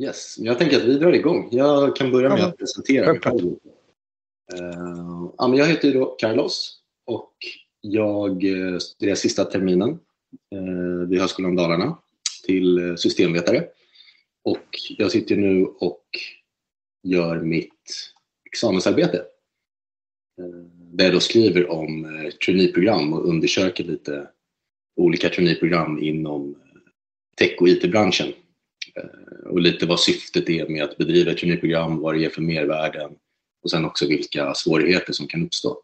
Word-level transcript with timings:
Yes, 0.00 0.36
jag 0.38 0.58
tänker 0.58 0.76
att 0.76 0.84
vi 0.84 0.98
drar 0.98 1.12
igång. 1.12 1.48
Jag 1.50 1.96
kan 1.96 2.10
börja 2.10 2.28
med 2.28 2.44
att 2.44 2.58
presentera 2.58 3.12
mig 3.12 3.20
själv. 3.20 3.46
Uh, 4.54 5.32
ja, 5.38 5.54
jag 5.56 5.66
heter 5.66 5.94
då 5.94 6.16
Carlos 6.18 6.80
och 7.06 7.32
jag 7.80 8.44
studerar 8.80 9.14
sista 9.14 9.44
terminen 9.44 9.90
uh, 10.54 11.08
vid 11.08 11.20
Högskolan 11.20 11.56
Dalarna 11.56 11.98
till 12.46 12.94
systemvetare. 12.98 13.64
Och 14.44 14.66
jag 14.98 15.12
sitter 15.12 15.36
nu 15.36 15.64
och 15.64 16.04
gör 17.02 17.40
mitt 17.40 18.12
examensarbete 18.44 19.22
där 20.92 21.04
jag 21.04 21.14
då 21.14 21.20
skriver 21.20 21.70
om 21.70 22.06
traineeprogram 22.46 23.12
och 23.12 23.28
undersöker 23.28 23.84
lite 23.84 24.28
olika 24.96 25.28
traineeprogram 25.28 26.02
inom 26.02 26.54
tech 27.36 27.56
och 27.60 27.68
IT-branschen 27.68 28.32
Eh, 28.32 28.45
Eh, 28.96 29.50
och 29.50 29.60
lite 29.60 29.86
vad 29.86 30.00
syftet 30.00 30.48
är 30.48 30.68
med 30.68 30.84
att 30.84 30.96
bedriva 30.96 31.30
ett 31.30 31.38
traineeprogram, 31.38 32.00
vad 32.00 32.14
det 32.14 32.20
ger 32.20 32.30
för 32.30 32.42
mervärden 32.42 33.16
och 33.62 33.70
sen 33.70 33.84
också 33.84 34.06
vilka 34.06 34.54
svårigheter 34.54 35.12
som 35.12 35.26
kan 35.26 35.44
uppstå. 35.44 35.82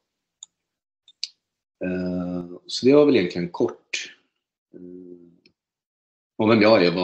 Eh, 1.84 2.44
så 2.66 2.86
det 2.86 2.94
var 2.94 3.06
väl 3.06 3.16
egentligen 3.16 3.48
kort 3.48 4.14
eh, 4.74 4.80
om 6.38 6.48
vem 6.48 6.62
jag 6.62 6.84
är 6.84 6.98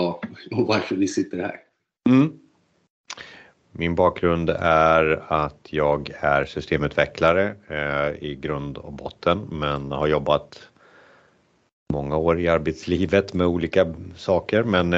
och 0.50 0.66
varför 0.66 0.97
vi 0.97 1.09
sitter 1.09 1.38
här. 1.38 1.60
Mm. 2.09 2.38
Min 3.72 3.95
bakgrund 3.95 4.50
är 4.61 5.33
att 5.33 5.66
jag 5.70 6.11
är 6.20 6.45
systemutvecklare 6.45 7.56
i 8.20 8.34
grund 8.34 8.78
och 8.78 8.92
botten 8.92 9.48
men 9.52 9.92
har 9.92 10.06
jobbat 10.06 10.69
många 11.92 12.16
år 12.16 12.41
i 12.41 12.48
arbetslivet 12.48 13.34
med 13.34 13.47
olika 13.47 13.95
saker 14.16 14.62
men 14.62 14.92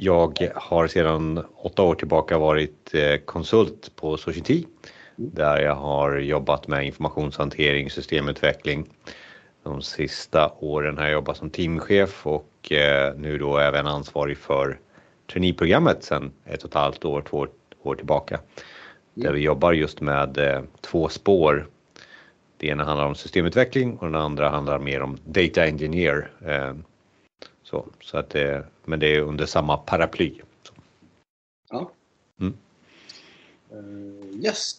jag 0.00 0.50
har 0.54 0.86
sedan 0.86 1.44
åtta 1.56 1.82
år 1.82 1.94
tillbaka 1.94 2.38
varit 2.38 2.94
eh, 2.94 3.16
konsult 3.16 3.96
på 3.96 4.16
Society 4.16 4.64
där 5.16 5.60
jag 5.60 5.74
har 5.74 6.16
jobbat 6.16 6.68
med 6.68 6.86
informationshantering, 6.86 7.90
systemutveckling. 7.90 8.88
De 9.62 9.82
sista 9.82 10.52
åren 10.58 10.98
har 10.98 11.04
jag 11.04 11.12
jobbat 11.12 11.36
som 11.36 11.50
teamchef 11.50 12.26
och 12.26 12.72
eh, 12.72 13.14
nu 13.16 13.38
då 13.38 13.58
även 13.58 13.86
ansvarig 13.86 14.38
för 14.38 14.78
traineeprogrammet 15.32 16.04
sedan 16.04 16.32
ett 16.44 16.62
och 16.62 16.68
ett 16.68 16.74
halvt 16.74 17.04
år, 17.04 17.22
två 17.30 17.46
år 17.82 17.94
tillbaka. 17.94 18.40
Där 19.14 19.32
vi 19.32 19.40
jobbar 19.40 19.72
just 19.72 20.00
med 20.00 20.38
eh, 20.38 20.62
två 20.80 21.08
spår. 21.08 21.66
Det 22.56 22.66
ena 22.66 22.84
handlar 22.84 23.06
om 23.06 23.14
systemutveckling 23.14 23.96
och 23.96 24.06
den 24.06 24.20
andra 24.20 24.48
handlar 24.48 24.78
mer 24.78 25.02
om 25.02 25.18
data 25.24 25.66
engineer. 25.66 26.30
Så, 27.70 27.86
så 28.00 28.18
att 28.18 28.30
det, 28.30 28.66
men 28.84 29.00
det 29.00 29.16
är 29.16 29.20
under 29.20 29.46
samma 29.46 29.76
paraply. 29.76 30.34
Så. 30.62 30.74
Ja. 31.70 31.92
Mm. 32.40 32.54
Uh, 33.72 34.44
yes. 34.44 34.78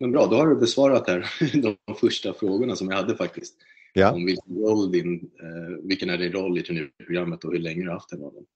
Men 0.00 0.12
bra, 0.12 0.26
då 0.26 0.36
har 0.36 0.46
du 0.46 0.56
besvarat 0.56 1.08
här 1.08 1.30
de 1.62 1.94
första 1.94 2.34
frågorna 2.34 2.76
som 2.76 2.88
jag 2.90 2.96
hade 2.96 3.16
faktiskt. 3.16 3.54
Ja. 3.92 4.12
Om 4.12 4.26
vilken, 4.26 4.56
roll 4.56 4.92
din, 4.92 5.30
uh, 5.42 5.78
vilken 5.82 6.10
är 6.10 6.18
din 6.18 6.32
roll 6.32 6.58
i 6.58 6.62
turnerprogrammet 6.62 7.44
och 7.44 7.52
hur 7.52 7.58
länge 7.58 7.82
du 7.82 7.88
har 7.88 7.94
haft 7.94 8.10
den 8.10 8.20
rollen. 8.20 8.46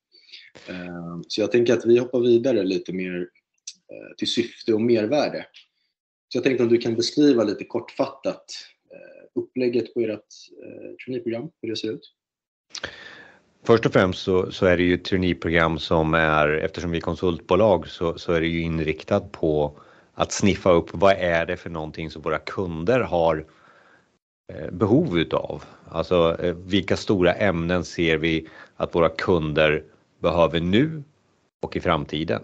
Uh, 0.71 1.21
så 1.29 1.41
jag 1.41 1.53
tänker 1.53 1.73
att 1.73 1.87
vi 1.87 1.99
hoppar 1.99 2.21
vidare 2.21 2.63
lite 2.63 2.93
mer 2.93 3.29
till 4.17 4.29
syfte 4.29 4.75
och 4.75 4.81
mervärde. 4.81 5.47
Så 6.29 6.37
jag 6.37 6.45
tänkte 6.45 6.63
om 6.63 6.69
du 6.69 6.79
kan 6.79 6.95
beskriva 6.95 7.45
lite 7.45 7.65
kortfattat 7.65 8.45
upplägget 9.35 9.95
på 9.95 10.01
ert 10.01 10.11
eh, 10.63 10.95
traineeprogram, 11.05 11.51
hur 11.63 11.71
det 11.71 11.77
ser 11.77 11.93
ut. 11.93 12.15
Först 13.63 13.87
och 13.87 13.93
främst 13.93 14.23
så, 14.23 14.53
så 14.53 14.67
är 14.67 14.77
det 14.77 14.83
ju 14.83 14.95
ett 14.95 15.05
traineeprogram 15.05 15.79
som 15.79 16.15
är, 16.15 16.49
eftersom 16.49 16.91
vi 16.91 16.97
är 16.97 17.03
konsultbolag, 17.03 17.89
så, 17.89 18.19
så 18.19 18.33
är 18.33 18.41
det 18.41 18.47
ju 18.47 18.61
inriktat 18.61 19.33
på 19.33 19.81
att 20.15 20.33
sniffa 20.33 20.71
upp 20.71 20.89
vad 20.93 21.13
är 21.13 21.47
det 21.47 21.57
för 21.57 21.71
någonting 21.71 22.11
som 22.11 22.23
våra 22.23 22.39
kunder 22.39 23.01
har 23.01 23.45
eh, 24.53 24.71
behov 24.71 25.19
utav. 25.19 25.65
Alltså 25.89 26.37
eh, 26.41 26.55
vilka 26.55 26.97
stora 26.97 27.35
ämnen 27.35 27.85
ser 27.85 28.19
vi 28.19 28.49
att 28.77 28.95
våra 28.95 29.09
kunder 29.09 29.85
behöver 30.19 30.61
nu 30.61 31.03
och 31.63 31.77
i 31.77 31.81
framtiden. 31.81 32.43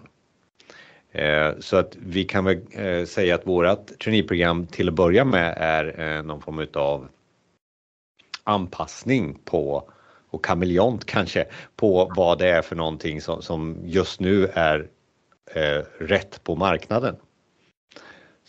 Eh, 1.12 1.50
så 1.58 1.76
att 1.76 1.96
vi 1.96 2.24
kan 2.24 2.44
väl 2.44 3.06
säga 3.06 3.34
att 3.34 3.46
vårat 3.46 3.98
traineeprogram 3.98 4.66
till 4.66 4.88
att 4.88 4.94
börja 4.94 5.24
med 5.24 5.54
är 5.56 6.22
någon 6.22 6.42
form 6.42 6.58
utav 6.58 7.08
anpassning 8.44 9.38
på 9.44 9.90
och 10.34 10.44
kameleont 10.44 11.04
kanske 11.04 11.44
på 11.76 12.12
vad 12.16 12.38
det 12.38 12.48
är 12.48 12.62
för 12.62 12.76
någonting 12.76 13.20
som, 13.20 13.42
som 13.42 13.76
just 13.84 14.20
nu 14.20 14.46
är 14.54 14.88
eh, 15.54 15.82
rätt 15.98 16.44
på 16.44 16.56
marknaden. 16.56 17.16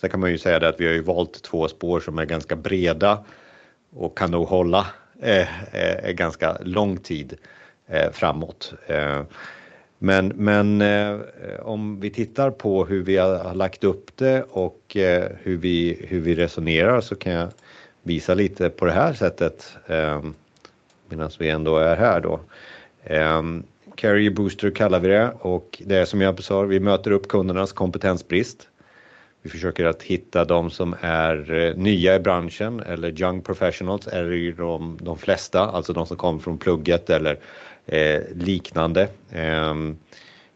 Sen 0.02 0.10
kan 0.10 0.20
man 0.20 0.32
ju 0.32 0.38
säga 0.38 0.60
det 0.60 0.68
att 0.70 0.80
vi 0.80 0.86
har 0.86 0.94
ju 0.94 1.02
valt 1.02 1.44
två 1.44 1.68
spår 1.68 2.00
som 2.00 2.20
är 2.20 2.26
ganska 2.26 2.56
breda 2.56 3.26
och 3.96 4.18
kan 4.18 4.32
nog 4.32 4.48
hålla 4.48 4.88
eh, 5.22 5.76
eh, 5.76 6.12
ganska 6.12 6.58
lång 6.62 6.98
tid 6.98 7.38
eh, 7.88 8.12
framåt. 8.12 8.74
Eh, 8.88 9.24
men, 10.00 10.28
men 10.28 10.82
eh, 10.82 11.20
om 11.62 12.00
vi 12.00 12.10
tittar 12.10 12.52
på 12.52 12.86
hur 12.86 13.04
vi 13.04 13.18
har 13.18 13.54
lagt 13.54 13.84
upp 13.84 14.18
det 14.18 14.44
och 14.44 14.98
eh, 14.98 15.32
hur, 15.42 15.58
vi, 15.58 16.06
hur 16.08 16.22
vi 16.22 16.36
resonerar 16.36 17.02
så 17.02 17.16
kan 17.16 17.34
jag 17.34 17.50
visa 18.04 18.34
lite 18.34 18.70
på 18.70 18.86
det 18.86 18.92
här 18.92 19.14
sättet 19.14 19.78
eh, 19.88 20.22
medan 21.10 21.30
vi 21.40 21.50
ändå 21.50 21.78
är 21.78 21.96
här 21.96 22.22
då. 22.22 22.40
Um, 23.10 23.64
Carrier 23.96 24.32
Booster 24.32 24.72
kallar 24.72 25.00
vi 25.00 25.08
det 25.08 25.32
och 25.40 25.82
det 25.86 25.96
är 25.96 26.06
som 26.06 26.22
jag 26.22 26.44
sa, 26.44 26.62
vi 26.62 26.80
möter 26.80 27.12
upp 27.12 27.28
kundernas 27.28 27.74
kompetensbrist. 27.74 28.68
Vi 29.42 29.50
försöker 29.50 29.86
att 29.86 30.04
hitta 30.04 30.46
de 30.46 30.72
som 30.72 30.96
är 31.02 31.54
eh, 31.54 31.76
nya 31.76 32.16
i 32.16 32.20
branschen 32.20 32.80
eller 32.80 33.22
young 33.22 33.42
professionals 33.42 34.08
eller 34.08 34.52
de, 34.52 34.98
de 35.02 35.18
flesta, 35.18 35.60
alltså 35.60 35.94
de 35.94 36.06
som 36.06 36.18
kommer 36.18 36.40
från 36.40 36.58
plugget 36.58 37.10
eller 37.10 37.40
eh, 37.86 38.22
liknande. 38.36 39.08
Eh, 39.32 39.74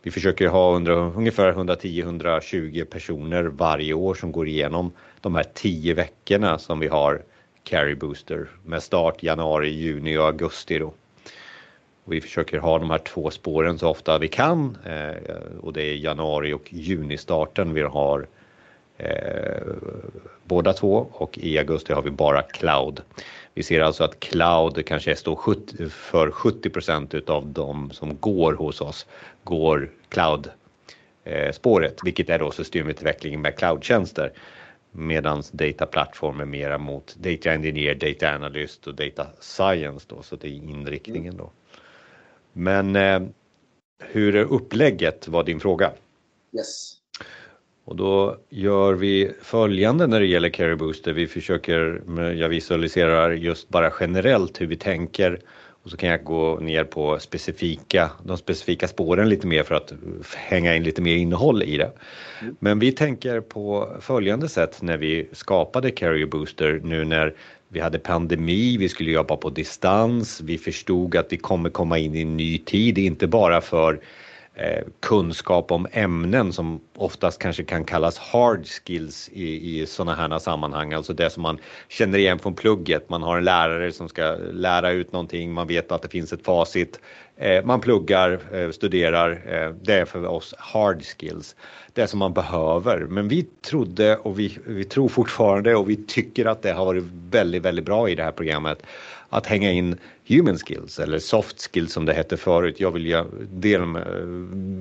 vi 0.02 0.12
försöker 0.12 0.48
ha 0.48 0.76
under, 0.76 0.92
ungefär 0.94 1.54
110-120 1.54 2.86
personer 2.86 3.44
varje 3.44 3.94
år 3.94 4.14
som 4.14 4.32
går 4.32 4.48
igenom 4.48 4.92
de 5.22 5.36
här 5.36 5.46
tio 5.54 5.94
veckorna 5.94 6.60
som 6.60 6.80
vi 6.80 6.88
har 6.88 7.22
Carry 7.70 7.96
Booster 7.96 8.50
med 8.66 8.84
start 8.84 9.24
januari, 9.24 9.70
juni 9.70 10.18
och 10.18 10.26
augusti 10.26 10.80
då. 10.80 10.94
Vi 12.06 12.22
försöker 12.22 12.60
ha 12.60 12.80
de 12.80 12.90
här 12.90 12.98
två 12.98 13.32
spåren 13.32 13.80
så 13.80 13.90
ofta 13.90 14.18
vi 14.18 14.28
kan 14.28 14.78
eh, 14.86 15.34
och 15.62 15.74
det 15.74 15.84
är 15.84 15.96
januari 15.96 16.54
och 16.54 16.74
junistarten 16.74 17.74
vi 17.74 17.82
har 17.82 18.28
eh, 18.98 19.74
båda 20.44 20.74
två 20.74 21.08
och 21.12 21.38
i 21.38 21.58
augusti 21.58 21.94
har 21.94 22.02
vi 22.02 22.12
bara 22.12 22.42
cloud. 22.42 23.02
Vi 23.54 23.64
ser 23.64 23.82
alltså 23.82 24.04
att 24.04 24.20
cloud 24.20 24.86
kanske 24.86 25.16
står 25.16 25.36
70, 25.36 25.90
för 25.90 26.32
70 26.32 26.70
procent 26.70 27.14
utav 27.14 27.48
de 27.48 27.92
som 27.92 28.18
går 28.20 28.54
hos 28.54 28.82
oss 28.82 29.06
går 29.44 29.90
cloud 30.10 30.50
eh, 31.24 31.52
spåret, 31.52 32.00
vilket 32.04 32.30
är 32.30 32.40
då 32.40 32.52
systemutveckling 32.52 33.42
med 33.42 33.56
cloudtjänster 33.56 34.32
medans 34.92 35.52
data 35.52 35.86
platform 35.86 36.40
är 36.40 36.46
mera 36.46 36.78
mot 36.78 37.16
data 37.16 37.52
engineer, 37.52 37.96
data 37.96 38.36
analyst 38.36 38.88
och 38.88 38.96
data 38.96 39.28
science 39.40 40.06
då, 40.10 40.22
så 40.22 40.36
det 40.36 40.48
är 40.48 40.52
inriktningen 40.52 41.38
då. 41.38 41.52
Men 42.54 42.96
eh, 42.96 43.22
hur 44.04 44.36
är 44.36 44.44
upplägget 44.44 45.28
var 45.28 45.44
din 45.44 45.60
fråga? 45.60 45.92
Yes. 46.58 46.96
Och 47.86 47.96
då 47.96 48.38
gör 48.50 48.94
vi 48.94 49.32
följande 49.42 50.08
när 50.08 50.20
det 50.20 50.26
gäller 50.26 50.50
Carry 50.50 50.76
Booster. 50.76 51.14
Vi 51.14 51.28
försöker, 51.28 52.02
jag 52.18 52.50
visualiserar 52.50 53.32
just 53.32 53.70
bara 53.70 53.94
generellt 54.00 54.62
hur 54.62 54.68
vi 54.68 54.78
tänker 54.78 55.42
och 55.90 55.92
så 55.92 55.98
kan 55.98 56.10
jag 56.10 56.24
gå 56.24 56.60
ner 56.60 56.84
på 56.84 57.20
specifika, 57.20 58.12
de 58.24 58.38
specifika 58.38 58.88
spåren 58.88 59.30
lite 59.30 59.48
mer 59.48 59.64
för 59.64 59.76
att 59.76 59.94
hänga 60.36 60.76
in 60.76 60.84
lite 60.84 61.02
mer 61.02 61.16
innehåll 61.16 61.64
i 61.64 61.78
det. 61.78 61.92
Mm. 62.42 62.56
Men 62.60 62.80
vi 62.80 62.92
tänker 62.92 63.42
på 63.42 63.96
följande 64.02 64.50
sätt 64.50 64.82
när 64.82 64.98
vi 64.98 65.30
skapade 65.32 65.92
Carrier 65.92 66.26
Booster 66.26 66.82
nu 66.84 67.06
när 67.06 67.34
vi 67.68 67.80
hade 67.80 68.00
pandemi, 68.00 68.78
vi 68.78 68.90
skulle 68.90 69.12
jobba 69.12 69.36
på 69.36 69.50
distans, 69.50 70.42
vi 70.42 70.58
förstod 70.58 71.16
att 71.16 71.34
vi 71.34 71.38
kommer 71.38 71.70
komma 71.70 71.98
in 71.98 72.16
i 72.16 72.22
en 72.22 72.38
ny 72.38 72.58
tid, 72.58 72.98
inte 72.98 73.28
bara 73.28 73.62
för 73.62 74.00
Eh, 74.62 74.84
kunskap 75.00 75.72
om 75.72 75.88
ämnen 75.92 76.54
som 76.54 76.82
oftast 76.98 77.40
kanske 77.40 77.64
kan 77.64 77.84
kallas 77.84 78.18
hard 78.18 78.66
skills 78.68 79.30
i, 79.34 79.80
i 79.80 79.86
sådana 79.86 80.16
här 80.16 80.40
sammanhang, 80.40 80.94
alltså 80.94 81.14
det 81.14 81.30
som 81.30 81.44
man 81.44 81.60
känner 81.88 82.18
igen 82.18 82.40
från 82.40 82.56
plugget. 82.56 83.10
Man 83.10 83.24
har 83.24 83.38
en 83.38 83.44
lärare 83.44 83.92
som 83.92 84.10
ska 84.10 84.36
lära 84.52 84.92
ut 84.92 85.12
någonting, 85.12 85.54
man 85.54 85.68
vet 85.68 85.92
att 85.92 86.02
det 86.02 86.10
finns 86.10 86.34
ett 86.34 86.46
facit, 86.46 87.00
eh, 87.38 87.66
man 87.66 87.82
pluggar, 87.82 88.40
eh, 88.54 88.70
studerar. 88.72 89.32
Eh, 89.32 89.74
det 89.82 89.94
är 89.94 90.06
för 90.06 90.26
oss 90.26 90.54
hard 90.58 91.04
skills, 91.04 91.56
det 91.94 92.08
som 92.08 92.20
man 92.20 92.34
behöver. 92.34 93.00
Men 93.00 93.28
vi 93.28 93.44
trodde 93.44 94.18
och 94.18 94.40
vi, 94.40 94.58
vi 94.66 94.84
tror 94.84 95.10
fortfarande 95.10 95.76
och 95.76 95.90
vi 95.90 95.96
tycker 95.96 96.46
att 96.46 96.62
det 96.62 96.72
har 96.72 96.86
varit 96.86 97.04
väldigt, 97.30 97.64
väldigt 97.64 97.86
bra 97.86 98.10
i 98.10 98.16
det 98.16 98.24
här 98.24 98.32
programmet 98.32 98.84
att 99.30 99.46
hänga 99.46 99.72
in 99.72 99.98
human 100.28 100.58
skills 100.58 101.00
eller 101.00 101.20
soft 101.20 101.72
skills 101.72 101.94
som 101.94 102.06
det 102.06 102.14
hette 102.14 102.38
förut. 102.38 102.80
Jag 102.80 102.92
vill 102.92 103.24
del, 103.50 103.80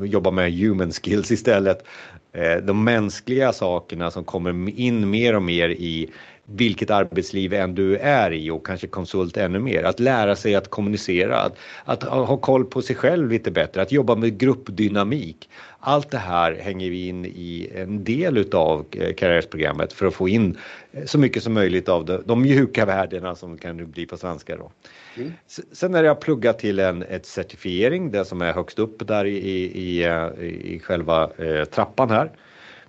jobba 0.04 0.30
med 0.30 0.52
human 0.52 0.92
skills 0.92 1.30
istället. 1.30 1.84
Eh, 2.32 2.56
de 2.56 2.84
mänskliga 2.84 3.52
sakerna 3.52 4.10
som 4.10 4.24
kommer 4.24 4.80
in 4.80 5.10
mer 5.10 5.36
och 5.36 5.42
mer 5.42 5.68
i 5.68 6.10
vilket 6.50 6.90
arbetsliv 6.90 7.54
än 7.54 7.74
du 7.74 7.96
är 7.96 8.32
i 8.32 8.50
och 8.50 8.66
kanske 8.66 8.86
konsult 8.86 9.36
ännu 9.36 9.58
mer. 9.58 9.82
Att 9.82 10.00
lära 10.00 10.36
sig 10.36 10.54
att 10.54 10.70
kommunicera, 10.70 11.40
att, 11.40 11.56
att, 11.84 12.02
ha 12.02 12.36
koll 12.36 12.64
på 12.64 12.82
sig 12.82 12.96
själv 12.96 13.30
lite 13.30 13.50
bättre, 13.50 13.82
att 13.82 13.92
jobba 13.92 14.14
med 14.14 14.38
gruppdynamik. 14.38 15.48
Allt 15.80 16.10
det 16.10 16.18
här 16.18 16.54
hänger 16.54 16.90
vi 16.90 17.08
in 17.08 17.24
i 17.24 17.70
en 17.74 18.04
del 18.04 18.38
utav 18.38 18.86
eh, 18.90 19.14
karriärsprogrammet 19.14 19.92
för 19.92 20.06
att 20.06 20.14
få 20.14 20.28
in 20.28 20.58
eh, 20.92 21.04
så 21.04 21.18
mycket 21.18 21.42
som 21.42 21.54
möjligt 21.54 21.88
av 21.88 22.04
de, 22.04 22.22
de 22.26 22.42
mjuka 22.42 22.86
värdena 22.86 23.34
som 23.34 23.58
kan 23.58 23.90
bli 23.90 24.06
på 24.06 24.16
svenska. 24.16 24.56
Då. 24.56 24.72
Mm. 25.16 25.32
Sen 25.72 25.94
är 25.94 26.04
jag 26.04 26.20
pluggat 26.20 26.58
till 26.58 26.78
en 26.78 27.02
ett 27.02 27.26
certifiering, 27.26 28.10
det 28.10 28.24
som 28.24 28.42
är 28.42 28.52
högst 28.52 28.78
upp 28.78 29.06
där 29.06 29.24
i, 29.24 29.36
i, 29.36 29.80
i, 29.80 30.04
eh, 30.04 30.44
i 30.44 30.80
själva 30.84 31.30
trappan 31.70 32.10
här. 32.10 32.30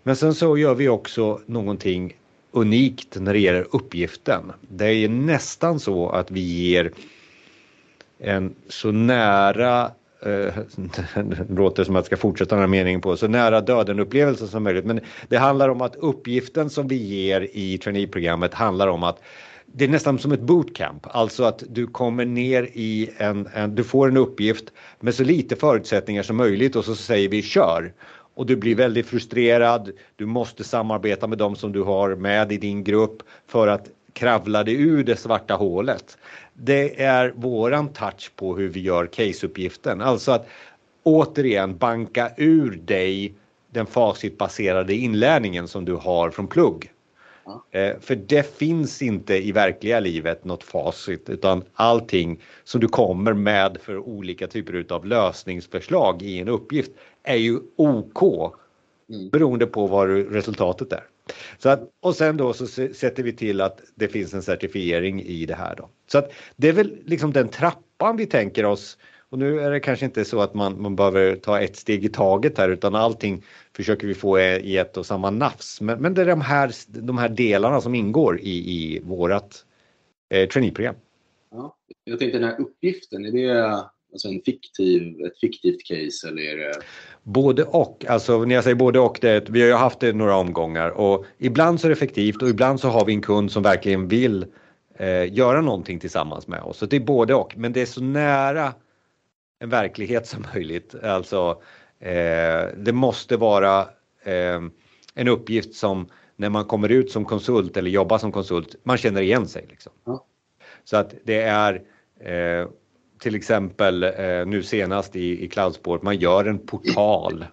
Men 0.04 0.16
sen 0.16 0.34
så 0.34 0.58
gör 0.58 0.76
vi 0.76 0.90
också 0.90 1.42
någonting 1.46 2.14
unikt 2.52 3.20
när 3.20 3.34
det 3.34 3.40
gäller 3.40 3.68
uppgiften. 3.72 4.52
Det 4.62 4.86
är 4.86 5.10
nästan 5.10 5.80
så 5.80 6.10
att 6.10 6.32
vi 6.32 6.40
ger 6.40 6.92
en 8.20 8.56
så 8.68 8.92
nära 8.92 9.92
eh, 10.26 10.54
det 11.16 11.50
låter 11.50 11.84
som 11.84 11.96
att 11.96 12.00
jag 12.00 12.06
ska 12.06 12.18
fortsätta 12.18 12.56
den 12.56 12.62
här 12.62 12.68
meningen 12.68 13.02
på, 13.02 13.18
så 13.18 13.28
nära 13.28 13.62
döden 13.62 14.00
upplevelse 14.00 14.48
som 14.48 14.64
möjligt. 14.64 14.86
Men 14.86 15.00
det 15.28 15.38
handlar 15.38 15.70
om 15.70 15.82
att 15.82 15.96
uppgiften 15.96 16.70
som 16.70 16.88
vi 16.88 16.96
ger 16.96 17.48
i 17.54 17.78
traineeprogrammet 17.78 18.54
handlar 18.54 18.88
om 18.88 19.04
att 19.04 19.22
det 19.74 19.86
är 19.86 19.90
nästan 19.90 20.20
som 20.20 20.32
ett 20.32 20.42
bootcamp, 20.42 21.08
alltså 21.08 21.44
att 21.44 21.64
du 21.70 21.88
kommer 21.88 22.26
ner 22.26 22.64
i 22.74 23.10
en, 23.18 23.48
en, 23.54 23.76
du 23.76 23.84
får 23.84 24.08
en 24.08 24.18
uppgift 24.18 24.66
med 25.00 25.16
så 25.16 25.24
lite 25.24 25.56
förutsättningar 25.56 26.24
som 26.24 26.38
möjligt 26.38 26.76
och 26.76 26.86
så 26.86 26.96
säger 26.96 27.30
vi 27.30 27.42
kör 27.42 27.94
och 28.40 28.46
du 28.46 28.56
blir 28.56 28.76
väldigt 28.76 29.08
frustrerad. 29.08 29.92
Du 30.16 30.26
måste 30.26 30.64
samarbeta 30.64 31.28
med 31.28 31.38
dem 31.38 31.56
som 31.56 31.72
du 31.72 31.82
har 31.82 32.16
med 32.16 32.52
i 32.52 32.58
din 32.58 32.84
grupp 32.84 33.24
för 33.48 33.68
att 33.68 33.90
kravla 34.14 34.64
dig 34.64 34.82
ur 34.82 35.04
det 35.04 35.16
svarta 35.16 35.56
hålet. 35.56 36.18
Det 36.54 37.02
är 37.02 37.34
våran 37.36 37.94
touch 37.94 38.32
på 38.36 38.58
hur 38.58 38.70
vi 38.70 38.80
gör 38.80 39.06
caseuppgiften, 39.06 40.02
alltså 40.02 40.32
att 40.32 40.48
återigen 41.04 41.78
banka 41.78 42.32
ur 42.38 42.72
dig 42.72 43.34
den 43.72 43.86
facitbaserade 43.86 44.94
inlärningen 44.94 45.68
som 45.68 45.86
du 45.86 45.94
har 45.94 46.30
från 46.30 46.48
plugg. 46.48 46.92
Eh, 47.72 48.00
för 48.00 48.16
det 48.16 48.58
finns 48.58 49.02
inte 49.02 49.36
i 49.36 49.52
verkliga 49.52 50.00
livet 50.00 50.46
något 50.46 50.64
facit 50.64 51.30
utan 51.30 51.64
allting 51.74 52.42
som 52.64 52.82
du 52.82 52.88
kommer 52.88 53.34
med 53.34 53.78
för 53.82 53.98
olika 53.98 54.48
typer 54.48 54.86
av 54.90 55.06
lösningsförslag 55.06 56.22
i 56.22 56.40
en 56.40 56.48
uppgift 56.48 56.92
är 57.24 57.36
ju 57.36 57.60
OK 57.76 58.22
mm. 59.10 59.30
beroende 59.30 59.66
på 59.66 59.88
vad 59.88 60.10
resultatet 60.10 60.94
är. 60.94 61.04
Så 61.58 61.70
att, 61.70 61.90
och 62.00 62.16
sen 62.16 62.38
då 62.38 62.54
så 62.54 62.68
sätter 62.68 63.24
vi 63.24 63.34
till 63.34 63.62
att 63.62 63.82
det 63.96 64.08
finns 64.08 64.34
en 64.34 64.44
certifiering 64.44 65.22
i 65.24 65.46
det 65.46 65.56
här 65.56 65.76
då. 65.76 65.90
Så 66.12 66.18
att 66.18 66.32
det 66.56 66.70
är 66.70 66.74
väl 66.74 66.98
liksom 67.06 67.34
den 67.34 67.50
trappan 67.50 68.18
vi 68.18 68.26
tänker 68.26 68.66
oss. 68.66 68.98
Och 69.32 69.40
nu 69.40 69.60
är 69.60 69.72
det 69.72 69.80
kanske 69.80 70.06
inte 70.06 70.26
så 70.26 70.42
att 70.42 70.54
man, 70.54 70.82
man 70.82 70.96
behöver 70.96 71.36
ta 71.36 71.60
ett 71.60 71.76
steg 71.76 72.06
i 72.06 72.10
taget 72.10 72.58
här 72.58 72.70
utan 72.70 72.96
allting 72.96 73.44
försöker 73.76 74.08
vi 74.08 74.14
få 74.14 74.40
i 74.40 74.78
ett 74.78 74.98
och 74.98 75.06
samma 75.06 75.30
nafs. 75.30 75.82
Men, 75.82 76.02
men 76.02 76.14
det 76.14 76.22
är 76.22 76.26
de 76.26 76.42
här, 76.42 76.72
de 76.88 77.18
här 77.18 77.30
delarna 77.30 77.82
som 77.82 77.96
ingår 77.96 78.40
i, 78.40 78.50
i 78.50 79.00
vårat 79.00 79.66
eh, 80.30 80.50
traineeprogram. 80.50 80.96
Ja, 81.52 81.76
jag 82.04 82.20
tänkte 82.20 82.38
den 82.40 82.50
här 82.50 82.62
uppgiften, 82.62 83.26
är 83.26 83.32
det 83.32 83.74
alltså 84.12 84.28
en 84.28 84.42
fiktiv, 84.46 85.26
ett 85.26 85.40
fiktivt 85.40 85.84
case 85.84 86.28
eller 86.28 86.42
är 86.42 86.58
det? 86.58 86.74
Både 87.24 87.64
och. 87.64 88.06
Alltså 88.08 88.46
när 88.46 88.56
jag 88.56 88.64
säger 88.64 88.76
både 88.76 89.00
och, 89.00 89.18
det, 89.22 89.50
vi 89.50 89.62
har 89.62 89.68
ju 89.68 89.74
haft 89.74 90.00
det 90.00 90.14
några 90.14 90.36
omgångar 90.36 90.90
och 90.90 91.26
ibland 91.38 91.82
så 91.82 91.88
är 91.88 91.90
det 91.90 91.94
effektivt 91.94 92.42
och 92.42 92.50
ibland 92.50 92.80
så 92.80 92.88
har 92.88 93.06
vi 93.06 93.14
en 93.14 93.22
kund 93.22 93.52
som 93.52 93.64
verkligen 93.64 94.08
vill 94.08 94.46
eh, 94.98 95.34
göra 95.34 95.62
någonting 95.62 96.00
tillsammans 96.00 96.48
med 96.48 96.62
oss. 96.62 96.78
Så 96.78 96.86
det 96.86 96.96
är 96.96 97.00
både 97.00 97.36
och, 97.36 97.58
men 97.58 97.74
det 97.74 97.82
är 97.82 97.86
så 97.86 98.02
nära 98.02 98.74
en 99.60 99.70
verklighet 99.70 100.28
som 100.28 100.46
möjligt. 100.54 100.96
Alltså 101.04 101.62
eh, 102.00 102.68
det 102.78 102.94
måste 102.94 103.38
vara 103.38 103.82
eh, 104.24 104.62
en 105.14 105.28
uppgift 105.28 105.76
som 105.76 106.08
när 106.36 106.50
man 106.50 106.66
kommer 106.66 106.90
ut 106.90 107.12
som 107.12 107.26
konsult 107.26 107.78
eller 107.78 107.90
jobbar 107.90 108.18
som 108.18 108.32
konsult, 108.32 108.76
man 108.84 108.98
känner 108.98 109.22
igen 109.22 109.48
sig. 109.48 109.66
Liksom. 109.70 109.92
Ja. 110.06 110.26
Så 110.84 110.98
att 110.98 111.14
det 111.24 111.42
är 111.42 111.82
eh, 112.20 112.68
till 113.20 113.36
exempel 113.36 114.04
eh, 114.04 114.46
nu 114.46 114.64
senast 114.64 115.16
i, 115.16 115.44
i 115.46 115.48
Cloudsport, 115.48 116.02
man 116.02 116.18
gör 116.18 116.46
en 116.46 116.60
portal 116.60 117.46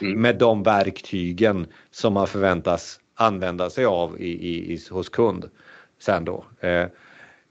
mm. 0.00 0.20
med 0.20 0.38
de 0.38 0.62
verktygen 0.62 1.66
som 1.90 2.12
man 2.12 2.26
förväntas 2.26 3.00
använda 3.14 3.70
sig 3.70 3.84
av 3.84 4.20
i, 4.20 4.72
i, 4.72 4.80
hos 4.90 5.08
kund. 5.08 5.50
Sen 6.00 6.24
då. 6.24 6.44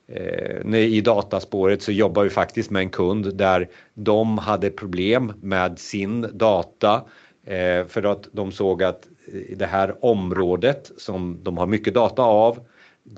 Eh, 0.07 0.73
eh, 0.73 0.75
I 0.75 1.01
dataspåret 1.01 1.81
så 1.81 1.91
jobbar 1.91 2.23
vi 2.23 2.29
faktiskt 2.29 2.71
med 2.71 2.79
en 2.79 2.89
kund 2.89 3.35
där 3.35 3.69
de 3.93 4.37
hade 4.37 4.69
problem 4.69 5.33
med 5.41 5.79
sin 5.79 6.27
data 6.33 7.03
eh, 7.45 7.85
för 7.87 8.03
att 8.03 8.27
de 8.31 8.51
såg 8.51 8.83
att 8.83 9.07
det 9.55 9.65
här 9.65 10.05
området 10.05 10.91
som 10.97 11.39
de 11.43 11.57
har 11.57 11.67
mycket 11.67 11.93
data 11.93 12.21
av 12.21 12.59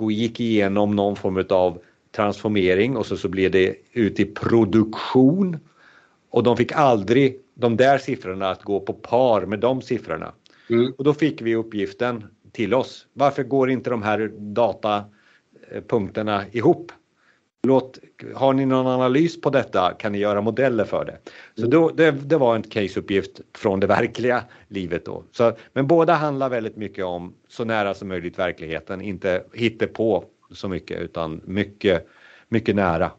gick 0.09 0.39
igenom 0.39 0.95
någon 0.95 1.15
form 1.15 1.45
av 1.49 1.81
transformering 2.15 2.97
och 2.97 3.05
så, 3.05 3.17
så 3.17 3.27
blev 3.27 3.51
det 3.51 3.75
ut 3.93 4.19
i 4.19 4.25
produktion. 4.25 5.57
Och 6.29 6.43
de 6.43 6.57
fick 6.57 6.71
aldrig 6.71 7.37
de 7.53 7.77
där 7.77 7.97
siffrorna 7.97 8.49
att 8.49 8.63
gå 8.63 8.79
på 8.79 8.93
par 8.93 9.45
med 9.45 9.59
de 9.59 9.81
siffrorna. 9.81 10.31
Mm. 10.69 10.93
Och 10.97 11.03
då 11.03 11.13
fick 11.13 11.41
vi 11.41 11.55
uppgiften 11.55 12.23
till 12.51 12.73
oss. 12.73 13.07
Varför 13.13 13.43
går 13.43 13.69
inte 13.69 13.89
de 13.89 14.03
här 14.03 14.31
datapunkterna 15.73 16.45
ihop? 16.51 16.91
Låt, 17.63 17.99
har 18.35 18.53
ni 18.53 18.65
någon 18.65 18.87
analys 18.87 19.41
på 19.41 19.49
detta 19.49 19.93
kan 19.93 20.11
ni 20.11 20.17
göra 20.17 20.41
modeller 20.41 20.85
för 20.85 21.05
det. 21.05 21.17
Så 21.61 21.67
då, 21.67 21.89
det, 21.89 22.11
det 22.11 22.37
var 22.37 22.55
en 22.55 22.63
caseuppgift 22.63 23.41
från 23.55 23.79
det 23.79 23.87
verkliga 23.87 24.43
livet 24.67 25.05
då. 25.05 25.23
Så, 25.31 25.57
men 25.73 25.87
båda 25.87 26.13
handlar 26.13 26.49
väldigt 26.49 26.77
mycket 26.77 27.05
om 27.05 27.33
så 27.47 27.65
nära 27.65 27.93
som 27.93 28.07
möjligt 28.07 28.39
verkligheten, 28.39 29.01
inte 29.01 29.87
på 29.93 30.23
så 30.51 30.67
mycket 30.67 31.01
utan 31.01 31.41
mycket, 31.45 32.07
mycket 32.49 32.75
nära. 32.75 33.11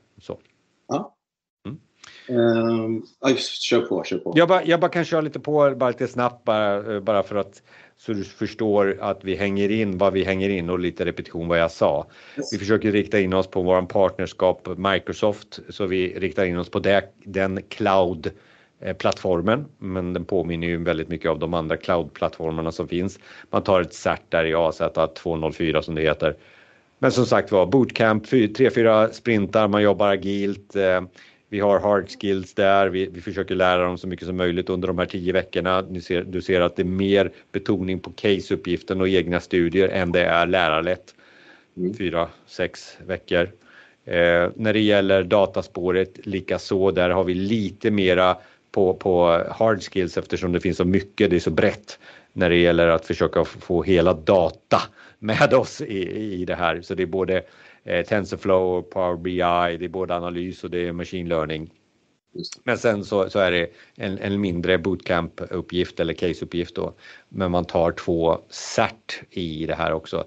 Uh, 2.30 3.36
kör 3.36 3.80
på, 3.80 4.04
kör 4.04 4.18
på. 4.18 4.32
Jag 4.36 4.48
bara, 4.48 4.64
jag 4.64 4.80
bara 4.80 4.90
kan 4.90 5.04
köra 5.04 5.20
lite 5.20 5.40
på, 5.40 5.74
bara 5.76 5.90
lite 5.90 6.08
snabbt 6.08 6.44
bara, 6.44 6.94
eh, 6.94 7.00
bara 7.00 7.22
för 7.22 7.36
att 7.36 7.62
så 7.96 8.12
du 8.12 8.24
förstår 8.24 8.98
att 9.00 9.24
vi 9.24 9.36
hänger 9.36 9.70
in 9.70 9.98
vad 9.98 10.12
vi 10.12 10.24
hänger 10.24 10.48
in 10.48 10.70
och 10.70 10.78
lite 10.78 11.04
repetition 11.04 11.48
vad 11.48 11.58
jag 11.58 11.70
sa. 11.70 12.06
Yes. 12.36 12.52
Vi 12.52 12.58
försöker 12.58 12.92
rikta 12.92 13.20
in 13.20 13.32
oss 13.32 13.46
på 13.46 13.62
våran 13.62 13.86
partnerskap 13.86 14.68
Microsoft 14.76 15.60
så 15.68 15.86
vi 15.86 16.18
riktar 16.18 16.44
in 16.44 16.58
oss 16.58 16.70
på 16.70 16.78
det, 16.78 17.04
den 17.24 17.62
cloud 17.62 18.30
plattformen, 18.98 19.64
men 19.78 20.12
den 20.12 20.24
påminner 20.24 20.66
ju 20.66 20.84
väldigt 20.84 21.08
mycket 21.08 21.30
av 21.30 21.38
de 21.38 21.54
andra 21.54 21.76
cloud-plattformarna 21.76 22.72
som 22.72 22.88
finns. 22.88 23.18
Man 23.50 23.62
tar 23.62 23.80
ett 23.80 23.94
cert 23.94 24.22
där 24.28 24.44
i 24.44 24.54
AZ 24.54 24.82
204 25.14 25.82
som 25.82 25.94
det 25.94 26.02
heter 26.02 26.36
men 27.02 27.12
som 27.12 27.26
sagt 27.26 27.52
var, 27.52 27.66
bootcamp, 27.66 28.26
tre, 28.56 28.70
fyra 28.70 29.08
sprintar, 29.08 29.68
man 29.68 29.82
jobbar 29.82 30.08
agilt. 30.08 30.76
Vi 31.52 31.60
har 31.60 31.80
hard 31.80 32.08
skills 32.20 32.54
där, 32.54 32.88
vi, 32.88 33.06
vi 33.06 33.20
försöker 33.20 33.54
lära 33.54 33.84
dem 33.84 33.98
så 33.98 34.06
mycket 34.08 34.26
som 34.26 34.36
möjligt 34.36 34.68
under 34.68 34.88
de 34.88 34.98
här 34.98 35.06
tio 35.06 35.32
veckorna. 35.32 35.82
Du 35.82 36.00
ser, 36.00 36.22
du 36.22 36.42
ser 36.42 36.60
att 36.60 36.76
det 36.76 36.82
är 36.82 36.84
mer 36.84 37.30
betoning 37.52 38.00
på 38.00 38.10
caseuppgiften 38.10 39.00
och 39.00 39.08
egna 39.08 39.40
studier 39.40 39.88
än 39.88 40.12
det 40.12 40.24
är 40.24 40.46
lärarlätt. 40.46 41.14
Mm. 41.76 41.94
Fyra, 41.94 42.28
sex 42.46 42.98
veckor. 43.06 43.42
Eh, 44.04 44.50
när 44.56 44.72
det 44.72 44.80
gäller 44.80 45.22
dataspåret 45.22 46.26
likaså, 46.26 46.90
där 46.90 47.10
har 47.10 47.24
vi 47.24 47.34
lite 47.34 47.90
mera 47.90 48.36
på, 48.72 48.94
på 48.94 49.44
hard 49.50 49.82
skills 49.82 50.16
eftersom 50.16 50.52
det 50.52 50.60
finns 50.60 50.76
så 50.76 50.84
mycket, 50.84 51.30
det 51.30 51.36
är 51.36 51.40
så 51.40 51.50
brett 51.50 51.98
när 52.32 52.50
det 52.50 52.56
gäller 52.56 52.88
att 52.88 53.06
försöka 53.06 53.44
få 53.44 53.82
hela 53.82 54.14
data 54.14 54.82
med 55.18 55.54
oss 55.54 55.80
i, 55.80 56.08
i 56.40 56.44
det 56.44 56.54
här. 56.54 56.82
Så 56.82 56.94
det 56.94 57.02
är 57.02 57.06
både 57.06 57.42
TensorFlow 57.84 58.78
och 58.78 58.90
Power 58.90 59.16
BI, 59.16 59.78
det 59.78 59.84
är 59.84 59.88
både 59.88 60.16
analys 60.16 60.64
och 60.64 60.70
det 60.70 60.88
är 60.88 60.92
machine 60.92 61.28
learning. 61.28 61.70
Men 62.64 62.78
sen 62.78 63.04
så, 63.04 63.30
så 63.30 63.38
är 63.38 63.50
det 63.50 63.70
en, 63.96 64.18
en 64.18 64.40
mindre 64.40 64.78
bootcamp-uppgift 64.78 66.00
eller 66.00 66.14
case-uppgift 66.14 66.74
då. 66.74 66.94
Men 67.28 67.50
man 67.50 67.64
tar 67.64 67.92
två 67.92 68.38
cert 68.50 69.22
i 69.30 69.66
det 69.66 69.74
här 69.74 69.92
också. 69.92 70.24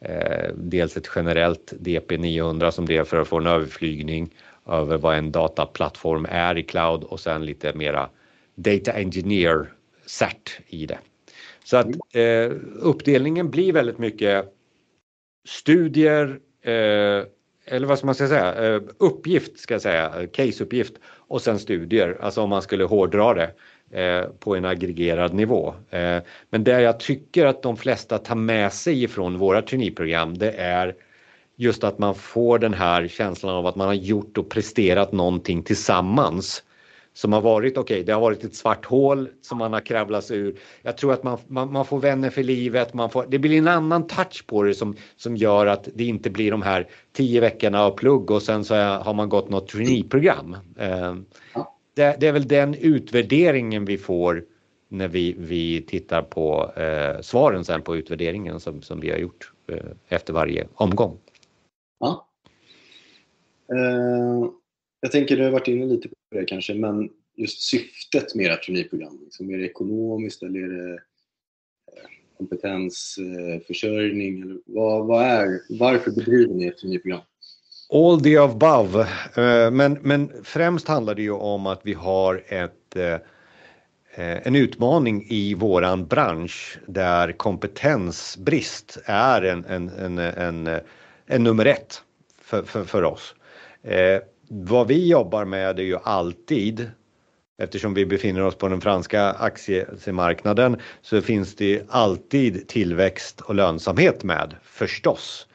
Eh, 0.00 0.50
dels 0.54 0.96
ett 0.96 1.10
generellt 1.16 1.72
DP900 1.80 2.70
som 2.70 2.86
det 2.86 2.96
är 2.96 3.04
för 3.04 3.20
att 3.20 3.28
få 3.28 3.38
en 3.38 3.46
överflygning 3.46 4.34
över 4.66 4.98
vad 4.98 5.16
en 5.16 5.32
dataplattform 5.32 6.26
är 6.30 6.58
i 6.58 6.62
cloud 6.62 7.04
och 7.04 7.20
sen 7.20 7.46
lite 7.46 7.72
mera 7.74 8.08
Data 8.54 8.92
Engineer 8.92 9.72
cert 10.06 10.60
i 10.66 10.86
det. 10.86 10.98
Så 11.64 11.76
att 11.76 11.86
eh, 12.14 12.50
uppdelningen 12.80 13.50
blir 13.50 13.72
väldigt 13.72 13.98
mycket 13.98 14.54
studier, 15.48 16.40
eh, 16.62 17.26
eller 17.64 17.86
vad 17.86 17.98
ska 17.98 18.06
man 18.06 18.14
säga, 18.14 18.74
eh, 18.74 18.82
uppgift 18.98 19.58
ska 19.58 19.74
jag 19.74 19.82
säga, 19.82 20.26
caseuppgift. 20.32 20.94
Och 21.04 21.42
sen 21.42 21.58
studier, 21.58 22.18
alltså 22.20 22.42
om 22.42 22.50
man 22.50 22.62
skulle 22.62 22.84
hårdra 22.84 23.34
det 23.34 23.50
eh, 24.00 24.24
på 24.38 24.56
en 24.56 24.64
aggregerad 24.64 25.34
nivå. 25.34 25.74
Eh, 25.90 26.18
men 26.50 26.64
det 26.64 26.80
jag 26.80 27.00
tycker 27.00 27.46
att 27.46 27.62
de 27.62 27.76
flesta 27.76 28.18
tar 28.18 28.34
med 28.34 28.72
sig 28.72 29.04
ifrån 29.04 29.38
våra 29.38 29.62
traineeprogram 29.62 30.38
det 30.38 30.52
är 30.52 30.94
just 31.56 31.84
att 31.84 31.98
man 31.98 32.14
får 32.14 32.58
den 32.58 32.74
här 32.74 33.08
känslan 33.08 33.54
av 33.54 33.66
att 33.66 33.76
man 33.76 33.86
har 33.86 33.94
gjort 33.94 34.38
och 34.38 34.50
presterat 34.50 35.12
någonting 35.12 35.62
tillsammans 35.62 36.62
som 37.14 37.32
har 37.32 37.40
varit, 37.40 37.78
okej, 37.78 37.94
okay, 37.94 38.04
det 38.04 38.12
har 38.12 38.20
varit 38.20 38.44
ett 38.44 38.54
svart 38.54 38.84
hål 38.86 39.28
som 39.40 39.58
man 39.58 39.72
har 39.72 39.80
kravlat 39.80 40.24
sig 40.24 40.38
ur. 40.38 40.58
Jag 40.82 40.96
tror 40.96 41.12
att 41.12 41.22
man, 41.22 41.38
man, 41.46 41.72
man, 41.72 41.84
får 41.84 42.00
vänner 42.00 42.30
för 42.30 42.42
livet, 42.42 42.94
man 42.94 43.10
får, 43.10 43.26
det 43.28 43.38
blir 43.38 43.58
en 43.58 43.68
annan 43.68 44.06
touch 44.06 44.46
på 44.46 44.62
det 44.62 44.74
som, 44.74 44.96
som 45.16 45.36
gör 45.36 45.66
att 45.66 45.88
det 45.94 46.04
inte 46.04 46.30
blir 46.30 46.50
de 46.50 46.62
här 46.62 46.88
tio 47.12 47.40
veckorna 47.40 47.82
av 47.82 47.90
plugg 47.90 48.30
och 48.30 48.42
sen 48.42 48.64
så 48.64 48.74
har 48.74 49.14
man 49.14 49.28
gått 49.28 49.50
något 49.50 49.68
traineeprogram. 49.68 50.56
Eh, 50.76 51.16
det, 51.94 52.16
det, 52.20 52.26
är 52.26 52.32
väl 52.32 52.48
den 52.48 52.74
utvärderingen 52.74 53.84
vi 53.84 53.98
får 53.98 54.44
när 54.88 55.08
vi, 55.08 55.34
vi 55.38 55.82
tittar 55.82 56.22
på 56.22 56.72
eh, 56.76 57.20
svaren 57.20 57.64
sen 57.64 57.82
på 57.82 57.96
utvärderingen 57.96 58.60
som, 58.60 58.82
som 58.82 59.00
vi 59.00 59.10
har 59.10 59.18
gjort 59.18 59.52
eh, 59.68 59.90
efter 60.08 60.32
varje 60.32 60.66
omgång. 60.74 61.18
Ja. 62.00 62.28
Uh, 63.72 64.50
jag 65.02 65.12
tänker, 65.12 65.36
du 65.36 65.44
har 65.44 65.50
varit 65.50 65.68
inne 65.68 65.86
lite 65.86 66.08
på 66.08 66.14
det 66.30 66.44
kanske, 66.44 66.74
men 66.74 67.10
just 67.36 67.62
syftet 67.62 68.34
med 68.34 68.52
ert 68.52 68.64
traineeprogram. 68.64 69.20
Liksom, 69.24 69.50
är 69.50 69.58
det 69.58 69.64
ekonomiskt 69.64 70.42
eller 70.42 70.60
är 70.60 70.68
det 70.68 70.92
eh, 70.92 70.98
kompetensförsörjning? 72.38 74.42
Eller 74.42 74.58
vad, 74.66 75.06
vad 75.06 75.22
är, 75.22 75.60
varför 75.78 76.10
bedriver 76.10 76.54
ni 76.54 76.66
ett 76.66 76.78
traineeprogram? 76.78 77.20
All 77.88 78.20
the 78.20 78.36
above. 78.36 79.00
Eh, 79.36 79.70
men, 79.70 79.98
men 80.02 80.32
främst 80.44 80.88
handlar 80.88 81.14
det 81.14 81.22
ju 81.22 81.32
om 81.32 81.66
att 81.66 81.80
vi 81.84 81.92
har 81.92 82.44
ett 82.48 82.96
eh, 82.96 83.16
en 84.14 84.56
utmaning 84.56 85.26
i 85.28 85.54
våran 85.54 86.06
bransch 86.06 86.78
där 86.86 87.32
kompetensbrist 87.32 88.98
är 89.04 89.42
en, 89.42 89.64
en, 89.64 89.88
en, 89.88 90.18
en 90.18 90.80
en 91.26 91.44
nummer 91.44 91.64
ett 91.64 92.02
för, 92.42 92.62
för, 92.62 92.84
för 92.84 93.04
oss. 93.04 93.34
Vad 94.54 94.88
vi 94.88 95.08
jobbar 95.08 95.44
med 95.44 95.78
är 95.78 95.82
ju 95.82 95.96
alltid 96.02 96.90
Eftersom 97.58 97.94
vi 97.94 98.06
befinner 98.06 98.42
oss 98.42 98.54
på 98.54 98.68
den 98.68 98.80
franska 98.80 99.22
aktiemarknaden 99.30 100.76
så 101.02 101.20
finns 101.20 101.56
det 101.56 101.82
alltid 101.88 102.68
tillväxt 102.68 103.40
och 103.40 103.54
lönsamhet 103.54 104.24
med 104.24 104.54
förstås. 104.62 105.46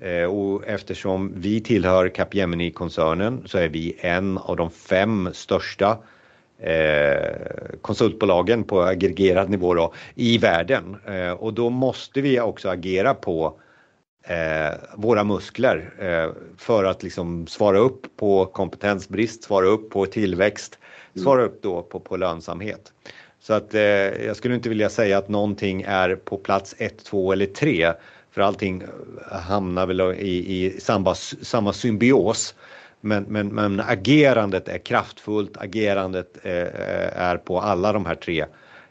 Eh, 0.00 0.24
och 0.24 0.66
eftersom 0.66 1.32
vi 1.36 1.60
tillhör 1.60 2.08
Capgemini-koncernen 2.08 3.42
så 3.46 3.58
är 3.58 3.68
vi 3.68 3.96
en 4.00 4.38
av 4.38 4.56
de 4.56 4.70
fem 4.70 5.28
största 5.32 5.98
eh, 6.58 7.36
konsultbolagen 7.80 8.64
på 8.64 8.82
aggregerad 8.82 9.50
nivå 9.50 9.74
då, 9.74 9.94
i 10.14 10.38
världen. 10.38 10.96
Eh, 11.06 11.30
och 11.30 11.54
då 11.54 11.70
måste 11.70 12.20
vi 12.20 12.40
också 12.40 12.68
agera 12.68 13.14
på 13.14 13.60
eh, 14.22 14.74
våra 14.94 15.24
muskler 15.24 15.92
eh, 15.98 16.34
för 16.58 16.84
att 16.84 17.02
liksom 17.02 17.46
svara 17.46 17.78
upp 17.78 18.16
på 18.16 18.46
kompetensbrist, 18.46 19.44
svara 19.44 19.66
upp 19.66 19.90
på 19.90 20.06
tillväxt, 20.06 20.78
mm. 21.14 21.24
svara 21.24 21.42
upp 21.42 21.62
då 21.62 21.82
på, 21.82 22.00
på 22.00 22.16
lönsamhet. 22.16 22.92
Så 23.40 23.54
att 23.54 23.74
eh, 23.74 23.82
jag 24.26 24.36
skulle 24.36 24.54
inte 24.54 24.68
vilja 24.68 24.90
säga 24.90 25.18
att 25.18 25.28
någonting 25.28 25.82
är 25.82 26.16
på 26.16 26.36
plats 26.36 26.74
1, 26.78 27.04
2 27.04 27.32
eller 27.32 27.46
3 27.46 27.92
för 28.30 28.42
allting 28.42 28.82
hamnar 29.30 29.86
väl 29.86 30.00
i, 30.00 30.64
i 30.64 30.80
samma, 30.80 31.14
samma 31.14 31.72
symbios. 31.72 32.54
Men, 33.00 33.24
men, 33.28 33.48
men 33.48 33.80
agerandet 33.80 34.68
är 34.68 34.78
kraftfullt, 34.78 35.56
agerandet 35.56 36.38
eh, 36.42 37.22
är 37.22 37.36
på 37.36 37.60
alla 37.60 37.92
de 37.92 38.06
här 38.06 38.14
tre 38.14 38.44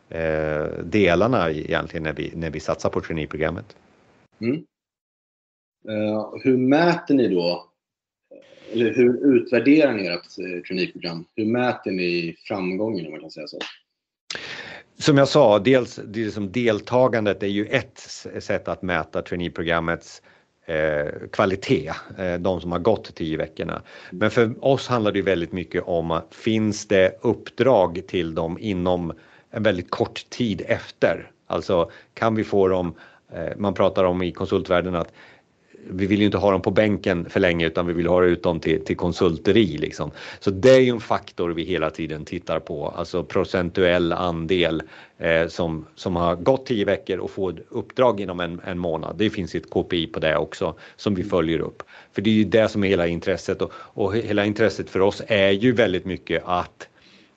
eh, 0.09 0.65
delarna 0.83 1.51
egentligen 1.51 2.03
när 2.03 2.13
vi, 2.13 2.31
när 2.35 2.49
vi 2.49 2.59
satsar 2.59 2.89
på 2.89 3.01
traineeprogrammet. 3.01 3.75
Mm. 4.41 4.63
Uh, 5.89 6.33
hur 6.43 6.57
mäter 6.57 7.15
ni 7.15 7.27
då, 7.27 7.71
eller 8.73 8.93
hur 8.93 9.35
utvärderar 9.35 9.93
ni 9.93 10.07
ert 10.07 10.15
eh, 10.15 10.61
klinikprogram? 10.63 10.63
traineeprogram? 10.63 11.25
Hur 11.35 11.45
mäter 11.45 11.91
ni 11.91 12.35
framgången 12.47 13.05
om 13.05 13.11
man 13.11 13.21
kan 13.21 13.31
säga 13.31 13.47
så? 13.47 13.59
Som 14.97 15.17
jag 15.17 15.27
sa, 15.27 15.59
dels 15.59 15.95
det 15.95 16.13
som 16.13 16.23
liksom 16.23 16.51
deltagandet 16.51 17.43
är 17.43 17.47
ju 17.47 17.65
ett 17.65 17.99
sätt 18.39 18.67
att 18.67 18.81
mäta 18.81 19.21
traineeprogrammets 19.21 20.21
eh, 20.65 21.27
kvalitet, 21.31 21.91
eh, 22.17 22.33
de 22.33 22.61
som 22.61 22.71
har 22.71 22.79
gått 22.79 23.15
tio 23.15 23.37
veckorna. 23.37 23.81
Men 24.11 24.31
för 24.31 24.65
oss 24.65 24.87
handlar 24.87 25.11
det 25.11 25.21
väldigt 25.21 25.51
mycket 25.51 25.83
om 25.83 26.11
att 26.11 26.35
finns 26.35 26.87
det 26.87 27.19
uppdrag 27.21 28.01
till 28.07 28.35
dem 28.35 28.57
inom 28.59 29.13
en 29.51 29.63
väldigt 29.63 29.89
kort 29.89 30.29
tid 30.29 30.61
efter? 30.67 31.31
Alltså 31.47 31.91
kan 32.13 32.35
vi 32.35 32.43
få 32.43 32.67
dem, 32.67 32.93
eh, 33.33 33.57
man 33.57 33.73
pratar 33.73 34.03
om 34.03 34.21
i 34.21 34.31
konsultvärlden 34.31 34.95
att 34.95 35.13
vi 35.89 36.05
vill 36.05 36.19
ju 36.19 36.25
inte 36.25 36.37
ha 36.37 36.51
dem 36.51 36.61
på 36.61 36.71
bänken 36.71 37.29
för 37.29 37.39
länge 37.39 37.67
utan 37.67 37.87
vi 37.87 37.93
vill 37.93 38.07
ha 38.07 38.23
ut 38.23 38.43
dem 38.43 38.59
till, 38.59 38.85
till 38.85 38.97
konsulteri. 38.97 39.77
Liksom. 39.77 40.11
Så 40.39 40.51
det 40.51 40.69
är 40.69 40.79
ju 40.79 40.89
en 40.89 40.99
faktor 40.99 41.49
vi 41.49 41.63
hela 41.63 41.89
tiden 41.89 42.25
tittar 42.25 42.59
på, 42.59 42.87
alltså 42.87 43.23
procentuell 43.23 44.13
andel 44.13 44.83
eh, 45.17 45.47
som, 45.47 45.85
som 45.95 46.15
har 46.15 46.35
gått 46.35 46.65
tio 46.65 46.85
veckor 46.85 47.17
och 47.17 47.31
får 47.31 47.63
uppdrag 47.69 48.19
inom 48.19 48.39
en, 48.39 48.61
en 48.65 48.77
månad. 48.77 49.15
Det 49.17 49.29
finns 49.29 49.55
ett 49.55 49.69
KPI 49.69 50.07
på 50.07 50.19
det 50.19 50.37
också 50.37 50.75
som 50.95 51.15
vi 51.15 51.23
följer 51.23 51.59
upp. 51.59 51.83
För 52.13 52.21
det 52.21 52.29
är 52.29 52.33
ju 52.33 52.43
det 52.43 52.67
som 52.67 52.83
är 52.83 52.87
hela 52.87 53.07
intresset 53.07 53.61
och, 53.61 53.71
och 53.75 54.15
hela 54.15 54.45
intresset 54.45 54.89
för 54.89 54.99
oss 54.99 55.21
är 55.27 55.51
ju 55.51 55.71
väldigt 55.71 56.05
mycket 56.05 56.43
att, 56.45 56.87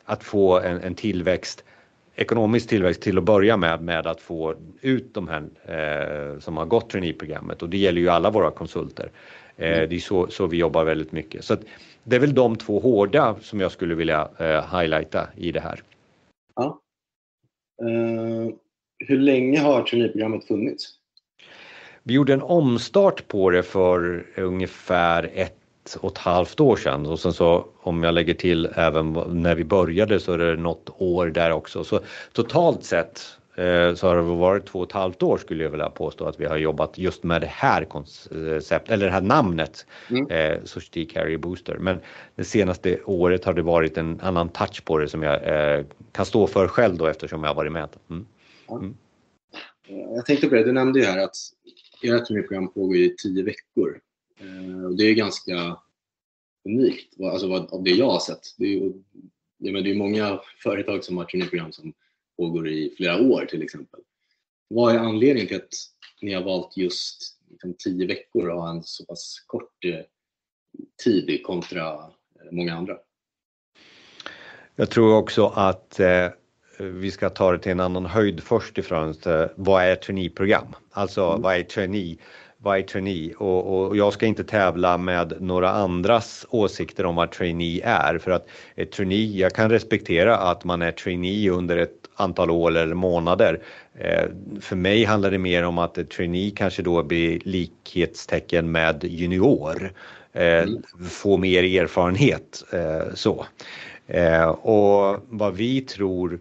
att 0.05 0.25
få 0.25 0.61
en, 0.61 0.81
en 0.81 0.95
tillväxt 0.95 1.65
ekonomisk 2.15 2.69
tillväxt 2.69 3.03
till 3.03 3.19
att 3.19 3.25
börja 3.25 3.57
med, 3.57 3.83
med 3.83 4.07
att 4.07 4.21
få 4.21 4.55
ut 4.81 5.15
de 5.15 5.29
här 5.29 5.43
eh, 5.65 6.39
som 6.39 6.57
har 6.57 6.65
gått 6.65 6.91
traineeprogrammet 6.91 7.63
och 7.63 7.69
det 7.69 7.79
gäller 7.79 8.01
ju 8.01 8.09
alla 8.09 8.31
våra 8.31 8.51
konsulter. 8.51 9.11
Eh, 9.57 9.77
mm. 9.77 9.89
det 9.89 9.97
är 9.97 10.01
så, 10.01 10.27
så 10.27 10.47
vi 10.47 10.57
jobbar 10.57 10.85
väldigt 10.85 11.13
mycket. 11.13 11.45
Så 11.45 11.57
det 12.05 12.17
är 12.17 12.21
väl 12.21 12.35
de 12.35 12.57
två 12.57 12.81
hårda 12.81 13.37
som 13.41 13.61
jag 13.61 13.73
skulle 13.73 13.95
vilja 13.95 14.29
eh, 14.39 14.79
highlighta 14.79 15.29
i 15.37 15.53
det 15.53 15.61
här. 15.61 15.83
Ja. 16.57 16.81
Uh, 17.83 18.49
hur 18.99 19.19
länge 19.19 19.61
har 19.61 19.83
traineeprogrammet 19.83 20.45
funnits? 20.45 20.95
Vi 22.03 22.15
gjorde 22.15 22.33
en 22.33 22.43
omstart 22.43 23.29
på 23.29 23.51
det 23.51 23.63
för 23.63 24.27
ungefär 24.37 25.31
ett 25.35 25.64
och 26.01 26.13
ett 26.13 26.19
halvt 26.19 26.61
år 26.61 26.77
sedan 26.77 27.07
och 27.07 27.21
sen 27.21 27.33
så 27.33 27.67
om 27.81 28.03
jag 28.03 28.15
lägger 28.15 28.35
till 28.35 28.69
även 28.75 29.13
när 29.13 29.55
vi 29.55 29.65
började 29.65 30.21
så 30.21 30.33
är 30.33 30.39
det 30.39 30.57
något 30.57 30.91
år 30.99 31.27
där 31.27 31.51
också. 31.51 31.85
Så 31.85 32.01
totalt 32.33 32.85
sett 32.85 33.21
eh, 33.57 33.95
så 33.95 34.09
har 34.09 34.17
det 34.17 34.23
varit 34.23 34.67
två 34.67 34.79
och 34.79 34.87
ett 34.87 34.93
halvt 34.93 35.23
år 35.23 35.39
skulle 35.39 35.65
jag 35.65 35.71
vilja 35.71 35.91
påstå 35.91 36.25
att 36.25 36.41
vi 36.41 36.45
har 36.45 36.57
jobbat 36.57 36.99
just 36.99 37.23
med 37.23 37.41
det 37.41 37.51
här 37.51 37.85
konceptet 37.85 38.91
eller 38.91 39.07
det 39.07 39.13
här 39.13 39.21
namnet 39.21 39.87
mm. 40.11 40.31
eh, 40.31 40.65
Society 40.65 41.07
Carrier 41.07 41.39
Booster. 41.39 41.77
Men 41.79 41.99
det 42.35 42.45
senaste 42.45 42.99
året 43.05 43.45
har 43.45 43.55
det 43.55 43.63
varit 43.63 43.99
en 43.99 44.21
annan 44.21 44.49
touch 44.49 44.85
på 44.85 44.99
det 44.99 45.09
som 45.09 45.23
jag 45.23 45.35
eh, 45.35 45.85
kan 46.13 46.27
stå 46.27 46.47
för 46.47 46.69
själv 46.69 46.97
då 46.97 47.07
eftersom 47.07 47.43
jag 47.43 47.51
har 47.51 47.55
varit 47.55 47.73
med. 47.73 47.89
Mm. 48.11 48.27
Mm. 48.71 48.95
Jag 49.89 50.27
tänkte 50.27 50.49
på 50.49 50.55
det, 50.55 50.65
du 50.65 50.73
nämnde 50.73 50.99
ju 50.99 51.05
här 51.05 51.25
att 51.25 51.37
ert 52.03 52.27
program 52.27 52.69
pågår 52.69 52.97
i 52.97 53.15
tio 53.19 53.43
veckor. 53.43 54.01
Eh, 54.41 54.91
det 54.91 55.05
är 55.05 55.15
ganska 55.15 55.77
unikt, 56.65 57.21
alltså 57.21 57.53
av 57.53 57.83
det 57.83 57.91
jag 57.91 58.11
har 58.11 58.21
sett. 58.21 58.55
Det 58.59 58.65
är 58.65 58.69
ju 58.69 58.93
ja, 59.59 59.73
men 59.73 59.85
det 59.85 59.91
är 59.91 59.95
många 59.95 60.41
företag 60.63 61.05
som 61.05 61.17
har 61.17 61.25
traineeprogram 61.25 61.73
som 61.73 61.93
pågår 62.37 62.69
i 62.69 62.95
flera 62.97 63.21
år 63.21 63.47
till 63.47 63.63
exempel. 63.63 64.01
Vad 64.69 64.95
är 64.95 64.99
anledningen 64.99 65.49
till 65.49 65.57
att 65.57 65.75
ni 66.23 66.35
har 66.35 66.43
valt 66.43 66.77
just 66.77 67.39
liksom, 67.51 67.75
tio 67.79 68.07
veckor 68.07 68.49
och 68.49 68.63
ha 68.63 68.71
en 68.71 68.83
så 68.83 69.05
pass 69.05 69.45
kort 69.47 69.85
eh, 69.85 70.01
tid 71.05 71.43
kontra 71.43 71.93
eh, 71.93 72.51
många 72.51 72.75
andra? 72.75 72.97
Jag 74.77 74.91
tror 74.91 75.17
också 75.17 75.47
att 75.47 76.01
eh, 76.01 76.29
vi 76.79 77.11
ska 77.11 77.31
ta 77.31 77.53
det 77.53 77.59
till 77.59 77.73
en 77.73 77.81
annan 77.81 78.07
höjd 78.07 78.43
först 78.43 78.79
ifrån. 78.79 79.15
Vad 79.57 79.85
är 79.85 79.97
traineeprogram? 79.97 80.67
Alltså 80.91 81.25
mm. 81.25 81.43
vad 81.43 81.57
är 81.57 81.63
trainee? 81.63 82.17
Vad 82.65 82.79
är 82.79 82.83
trainee? 82.83 83.35
Och, 83.35 83.87
och, 83.87 83.97
jag 83.97 84.13
ska 84.13 84.27
inte 84.27 84.45
tävla 84.45 84.99
med 84.99 85.33
några 85.41 85.71
andras 85.71 86.47
åsikter 86.51 87.07
om 87.07 87.17
vad 87.17 87.31
trainee 87.31 87.81
är 87.85 88.19
för 88.19 88.31
att 88.31 88.47
ett 88.77 88.93
trainee, 88.93 89.39
jag 89.39 89.53
kan 89.53 89.71
respektera 89.71 90.37
att 90.37 90.65
man 90.65 90.83
är 90.83 90.93
trainee 90.93 91.51
under 91.51 91.77
ett 91.77 91.91
antal 92.17 92.51
år 92.51 92.77
eller 92.77 92.95
månader. 92.95 93.61
Eh, 93.99 94.25
för 94.61 94.77
mig 94.77 95.05
handlar 95.05 95.31
det 95.31 95.39
mer 95.39 95.65
om 95.65 95.79
att 95.79 95.99
ett 95.99 96.11
trainee 96.11 96.51
kanske 96.51 96.83
då 96.83 97.03
blir 97.03 97.41
likhetstecken 97.45 98.73
med 98.73 99.05
junior. 99.05 99.93
Eh, 100.33 100.63
mm. 100.63 100.83
Få 101.11 101.37
mer 101.37 101.83
erfarenhet 101.83 102.65
eh, 102.73 103.15
så. 103.15 103.47
Och 104.63 105.17
vad 105.29 105.55
vi 105.55 105.81
tror 105.81 106.39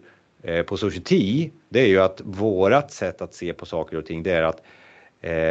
på 0.66 0.76
Society, 0.76 1.50
det 1.68 1.80
är 1.80 1.86
ju 1.86 2.00
att 2.00 2.20
vårat 2.24 2.92
sätt 2.92 3.22
att 3.22 3.34
se 3.34 3.52
på 3.52 3.66
saker 3.66 3.98
och 3.98 4.06
ting, 4.06 4.22
det 4.22 4.32
är 4.32 4.42
att 4.42 4.62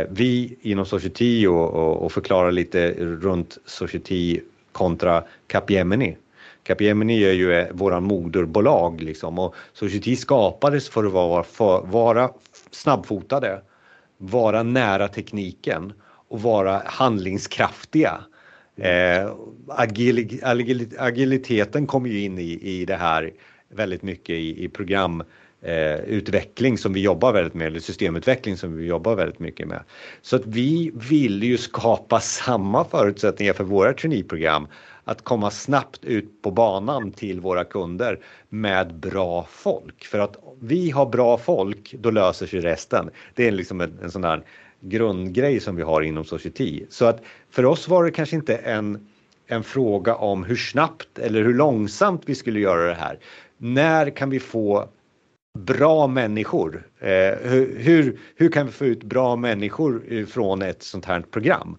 vi 0.10 0.58
inom 0.62 0.86
Society 0.86 1.48
och, 1.48 1.74
och, 1.74 2.06
och 2.06 2.12
förklarar 2.12 2.52
lite 2.52 2.94
runt 3.00 3.58
Society 3.66 4.40
kontra 4.72 5.24
Capgemini. 5.48 6.18
Capgemini 6.64 7.24
är 7.24 7.32
ju 7.32 7.54
eh, 7.54 7.68
våran 7.72 8.04
moderbolag 8.04 9.02
liksom 9.02 9.40
och 9.40 9.56
Society 9.74 10.16
skapades 10.16 10.90
för 10.90 11.04
att 11.04 11.12
vara, 11.12 11.44
för, 11.44 11.82
vara 11.82 12.30
snabbfotade, 12.72 13.62
vara 14.18 14.64
nära 14.64 15.08
tekniken 15.08 15.94
och 16.28 16.42
vara 16.42 16.82
handlingskraftiga. 16.86 18.20
Eh, 18.76 19.34
agil, 19.68 20.40
agil, 20.44 20.90
agiliteten 21.00 21.88
kommer 21.88 22.10
ju 22.10 22.20
in 22.20 22.40
i, 22.40 22.60
i 22.62 22.86
det 22.86 22.96
här 22.96 23.32
väldigt 23.70 24.02
mycket 24.02 24.36
i, 24.36 24.64
i 24.64 24.70
program 24.70 25.24
eh, 25.64 25.96
utveckling 25.96 26.78
som 26.78 26.94
vi 26.94 27.02
jobbar 27.02 27.34
väldigt 27.34 27.54
med, 27.54 27.68
eller 27.68 27.80
systemutveckling 27.80 28.58
som 28.58 28.78
vi 28.78 28.86
jobbar 28.86 29.16
väldigt 29.16 29.40
mycket 29.40 29.68
med. 29.68 29.84
Så 30.22 30.36
att 30.36 30.46
vi 30.46 30.92
vill 31.10 31.44
ju 31.44 31.58
skapa 31.58 32.20
samma 32.20 32.86
förutsättningar 32.86 33.54
för 33.54 33.64
våra 33.64 33.94
traineeprogram 33.94 34.68
att 35.04 35.22
komma 35.22 35.52
snabbt 35.52 36.06
ut 36.06 36.42
på 36.42 36.52
banan 36.52 37.12
till 37.12 37.42
våra 37.42 37.64
kunder 37.64 38.20
med 38.50 38.96
bra 38.96 39.48
folk. 39.50 40.06
För 40.06 40.20
att 40.20 40.38
vi 40.60 40.90
har 40.92 41.06
bra 41.06 41.38
folk, 41.38 41.96
då 42.00 42.12
löser 42.12 42.48
sig 42.48 42.60
resten. 42.60 43.10
Det 43.34 43.48
är 43.48 43.52
liksom 43.52 43.82
en, 43.82 44.00
en 44.04 44.12
sån 44.12 44.22
där 44.22 44.44
grundgrej 44.80 45.60
som 45.60 45.76
vi 45.76 45.84
har 45.84 46.02
inom 46.02 46.24
Society. 46.24 46.86
Så 46.90 47.06
att 47.06 47.22
för 47.52 47.66
oss 47.66 47.88
var 47.88 48.04
det 48.04 48.12
kanske 48.12 48.36
inte 48.36 48.56
en, 48.56 49.08
en 49.48 49.64
fråga 49.64 50.16
om 50.16 50.44
hur 50.44 50.56
snabbt 50.56 51.20
eller 51.20 51.44
hur 51.44 51.54
långsamt 51.54 52.22
vi 52.26 52.36
skulle 52.36 52.60
göra 52.60 52.86
det 52.86 52.96
här. 52.96 53.20
När 53.58 54.10
kan 54.10 54.30
vi 54.30 54.40
få 54.40 54.90
bra 55.60 56.08
människor? 56.08 56.88
Eh, 57.00 57.10
hur, 57.42 57.78
hur, 57.80 58.20
hur, 58.36 58.50
kan 58.50 58.66
vi 58.66 58.72
få 58.72 58.86
ut 58.86 59.04
bra 59.04 59.36
människor 59.36 60.26
från 60.26 60.62
ett 60.62 60.84
sånt 60.84 61.06
här 61.06 61.22
program? 61.22 61.78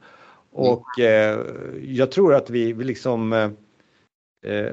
Och 0.52 1.00
eh, 1.00 1.38
jag 1.82 2.10
tror 2.10 2.34
att 2.34 2.50
vi, 2.50 2.72
vi 2.72 2.84
liksom 2.84 3.32
eh, 3.32 3.50
eh, 4.52 4.72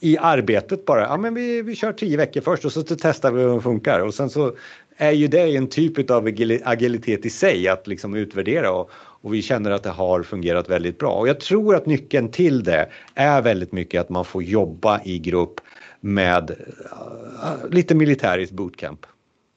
i 0.00 0.18
arbetet 0.18 0.84
bara, 0.84 1.00
ja 1.00 1.16
men 1.16 1.34
vi, 1.34 1.62
vi 1.62 1.76
kör 1.76 1.92
tio 1.92 2.16
veckor 2.16 2.40
först 2.40 2.64
och 2.64 2.72
så 2.72 2.82
testar 2.82 3.32
vi 3.32 3.42
hur 3.42 3.54
det 3.54 3.60
funkar 3.60 4.00
och 4.00 4.14
sen 4.14 4.30
så 4.30 4.56
är 4.96 5.10
ju 5.10 5.28
det 5.28 5.56
en 5.56 5.66
typ 5.66 6.10
av 6.10 6.26
agilitet 6.64 7.26
i 7.26 7.30
sig 7.30 7.68
att 7.68 7.86
liksom 7.86 8.14
utvärdera 8.14 8.72
och, 8.72 8.90
och 8.94 9.34
vi 9.34 9.42
känner 9.42 9.70
att 9.70 9.82
det 9.82 9.90
har 9.90 10.22
fungerat 10.22 10.70
väldigt 10.70 10.98
bra. 10.98 11.12
Och 11.12 11.28
jag 11.28 11.40
tror 11.40 11.76
att 11.76 11.86
nyckeln 11.86 12.28
till 12.28 12.62
det 12.62 12.88
är 13.14 13.42
väldigt 13.42 13.72
mycket 13.72 14.00
att 14.00 14.08
man 14.08 14.24
får 14.24 14.42
jobba 14.42 15.00
i 15.04 15.18
grupp 15.18 15.60
med 16.02 16.50
uh, 16.50 17.70
lite 17.70 17.94
militäriskt 17.94 18.52
bootcamp. 18.52 19.06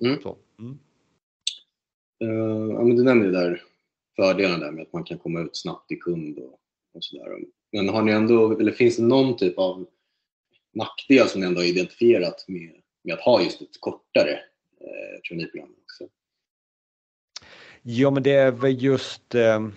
Mm. 0.01 0.19
Mm. 0.59 0.79
Uh, 2.23 2.73
ja, 2.73 2.83
men 2.83 2.95
du 2.95 3.03
nämnde 3.03 3.31
där 3.31 3.61
fördelen 4.15 4.59
där 4.59 4.71
med 4.71 4.81
att 4.81 4.93
man 4.93 5.03
kan 5.03 5.17
komma 5.17 5.41
ut 5.41 5.57
snabbt 5.57 5.87
till 5.87 6.01
kund 6.01 6.37
och, 6.37 6.59
och 6.93 7.03
sådär. 7.03 7.37
Men 7.71 7.89
har 7.89 8.01
ni 8.01 8.11
ändå, 8.11 8.59
eller 8.59 8.71
finns 8.71 8.97
det 8.97 9.03
någon 9.03 9.37
typ 9.37 9.57
av 9.57 9.87
nackdel 10.73 11.27
som 11.27 11.41
ni 11.41 11.47
ändå 11.47 11.61
har 11.61 11.65
identifierat 11.65 12.45
med, 12.47 12.71
med 13.03 13.13
att 13.13 13.21
ha 13.21 13.43
just 13.43 13.61
ett 13.61 13.81
kortare 13.81 14.39
eh, 14.81 15.21
traineeprogram 15.27 15.69
också? 15.83 16.03
Ja, 17.81 18.11
men 18.11 18.23
det 18.23 18.31
är 18.31 18.51
väl 18.51 18.83
just 18.83 19.35
eh, 19.35 19.67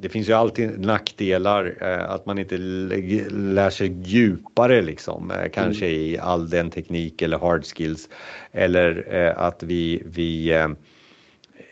det 0.00 0.08
finns 0.08 0.28
ju 0.28 0.32
alltid 0.32 0.80
nackdelar 0.80 1.76
eh, 1.80 2.10
att 2.10 2.26
man 2.26 2.38
inte 2.38 2.58
lär 2.58 3.70
sig 3.70 4.02
djupare 4.02 4.82
liksom, 4.82 5.30
eh, 5.30 5.50
kanske 5.52 5.86
mm. 5.86 6.00
i 6.00 6.18
all 6.18 6.50
den 6.50 6.70
teknik 6.70 7.22
eller 7.22 7.38
hard 7.38 7.64
skills. 7.64 8.08
Eller 8.52 9.14
eh, 9.14 9.38
att 9.38 9.62
vi, 9.62 10.02
vi 10.06 10.64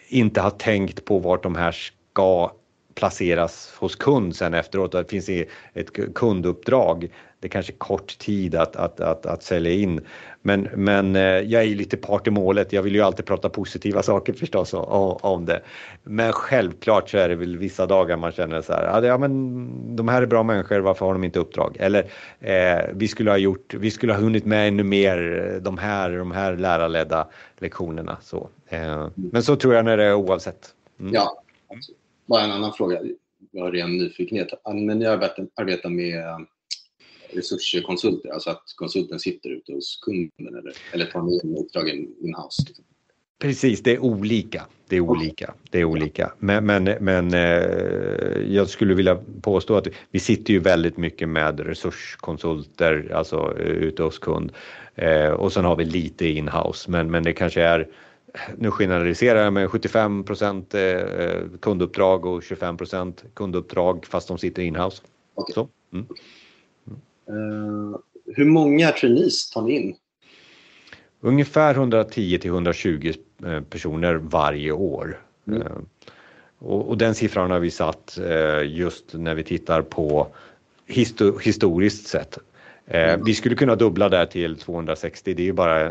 inte 0.09 0.41
har 0.41 0.51
tänkt 0.51 1.05
på 1.05 1.19
vart 1.19 1.43
de 1.43 1.55
här 1.55 1.73
ska 1.73 2.53
placeras 2.99 3.73
hos 3.79 3.97
kund 3.97 4.37
sen 4.37 4.55
efteråt. 4.55 4.93
Det 4.93 5.11
finns 5.11 5.29
ett 5.75 6.15
kunduppdrag. 6.15 7.09
Det 7.41 7.47
är 7.47 7.51
kanske 7.51 7.73
kort 7.73 8.19
tid 8.19 8.55
att, 8.55 8.77
att, 8.77 9.01
att, 9.01 9.27
att 9.27 9.43
sälja 9.43 9.73
in. 9.73 10.01
Men, 10.43 10.69
men 10.75 11.17
eh, 11.17 11.23
jag 11.23 11.63
är 11.63 11.67
ju 11.67 11.75
lite 11.75 11.97
part 11.97 12.27
i 12.27 12.31
målet. 12.31 12.73
Jag 12.73 12.83
vill 12.83 12.95
ju 12.95 13.03
alltid 13.03 13.27
prata 13.27 13.49
positiva 13.49 14.03
saker 14.03 14.33
förstås 14.33 14.75
om 14.75 15.45
det. 15.45 15.63
Men 16.03 16.33
självklart 16.33 17.11
så 17.11 17.19
är 17.19 17.29
det 17.29 17.35
väl 17.35 17.59
vissa 17.59 17.87
dagar 17.87 18.17
man 18.17 18.33
känner 18.33 18.63
så 18.63 18.73
här. 18.73 19.03
Ja, 19.03 19.19
men 19.19 19.97
de 19.97 20.09
här 20.09 20.23
är 20.23 20.27
bra 20.27 20.43
människor. 20.43 20.81
Varför 20.81 21.07
har 21.07 21.13
de 21.13 21.25
inte 21.25 21.39
uppdrag? 21.39 21.77
Eller 21.81 22.07
eh, 22.41 22.85
vi 22.95 23.09
skulle 23.09 23.31
ha 23.31 23.39
gjort. 23.39 23.75
Vi 23.75 23.91
skulle 23.91 24.13
ha 24.13 24.21
hunnit 24.21 24.45
med 24.45 24.69
ännu 24.69 24.83
mer 24.83 25.51
eh, 25.55 25.63
de 25.63 25.79
här, 25.79 26.11
de 26.11 26.33
här 26.33 26.57
lärarledda 26.57 27.29
lektionerna. 27.59 28.17
Så. 28.23 28.49
Eh, 28.69 29.09
men 29.15 29.43
så 29.43 29.57
tror 29.57 29.75
jag 29.75 29.85
när 29.85 29.97
det 29.97 30.05
är 30.05 30.15
oavsett. 30.15 30.75
Mm. 31.01 31.15
Ja, 31.15 31.43
bara 32.29 32.43
en 32.45 32.51
annan 32.51 32.73
fråga. 32.73 33.01
Jag 33.51 33.65
har 33.65 33.73
ren 33.73 33.99
nyfikenhet. 33.99 34.49
Men 34.75 35.01
jag 35.01 35.25
arbetar 35.57 35.91
med 35.91 36.47
resurskonsulter, 37.31 38.31
alltså 38.31 38.51
att 38.51 38.63
konsulten 38.77 39.19
sitter 39.19 39.51
ute 39.51 39.73
hos 39.73 40.01
kunden 40.03 40.59
eller, 40.59 40.73
eller 40.93 41.07
tar 41.07 41.23
med 41.23 41.41
in 41.45 41.57
uppdragen 41.57 41.97
in-house? 41.97 42.63
Liksom. 42.67 42.85
Precis, 43.41 43.83
det 43.83 43.93
är 43.93 43.99
olika. 43.99 44.67
Det 44.89 44.97
är 44.97 45.01
olika. 45.01 45.55
Det 45.71 45.81
är 45.81 45.85
olika. 45.85 46.33
Men, 46.39 46.67
men, 46.67 46.85
men 47.01 47.35
eh, 47.35 48.55
jag 48.55 48.69
skulle 48.69 48.95
vilja 48.95 49.19
påstå 49.43 49.77
att 49.77 49.87
vi 50.11 50.21
sitter 50.21 50.53
ju 50.53 50.61
väldigt 50.61 50.97
mycket 50.97 51.29
med 51.29 51.61
resurskonsulter, 51.61 53.13
alltså 53.15 53.37
eh, 53.61 53.67
ute 53.67 54.03
hos 54.03 54.19
kund. 54.19 54.53
Eh, 54.95 55.31
och 55.31 55.53
sen 55.53 55.65
har 55.65 55.77
vi 55.77 55.85
lite 55.85 56.27
in-house, 56.27 56.91
men, 56.91 57.11
men 57.11 57.23
det 57.23 57.33
kanske 57.33 57.63
är 57.63 57.89
nu 58.57 58.71
generaliserar 58.71 59.45
jag 59.45 59.53
med 59.53 59.71
75 59.71 60.25
eh, 60.73 61.43
kunduppdrag 61.61 62.27
och 62.27 62.41
25% 62.41 63.15
kunduppdrag 63.35 64.07
fast 64.07 64.29
de 64.29 64.39
sitter 64.39 64.63
in-house. 64.63 65.03
Okay. 65.35 65.65
Mm. 65.93 66.07
Uh, 67.31 67.99
hur 68.27 68.45
många 68.45 68.91
trainees 68.91 69.51
tar 69.51 69.63
ni 69.63 69.73
in? 69.73 69.97
Ungefär 71.21 71.75
110 71.75 72.39
till 72.39 72.51
120 72.51 73.13
eh, 73.45 73.61
personer 73.61 74.15
varje 74.15 74.73
år. 74.73 75.21
Mm. 75.47 75.63
Uh, 75.63 75.69
och, 76.59 76.89
och, 76.89 76.99
den 76.99 77.15
siffran 77.15 77.51
har 77.51 77.59
vi 77.59 77.71
satt 77.71 78.19
uh, 78.21 78.67
just 78.67 79.05
när 79.13 79.35
vi 79.35 79.45
tittar 79.45 79.83
på 79.83 80.29
histor 80.87 81.39
historiskt 81.39 82.07
sett. 82.07 82.39
Mm. 82.91 83.25
Vi 83.25 83.35
skulle 83.35 83.55
kunna 83.55 83.75
dubbla 83.75 84.09
det 84.09 84.27
till 84.27 84.57
260, 84.57 85.35
det 85.35 85.43
är 85.43 85.45
ju 85.45 85.53
bara 85.53 85.91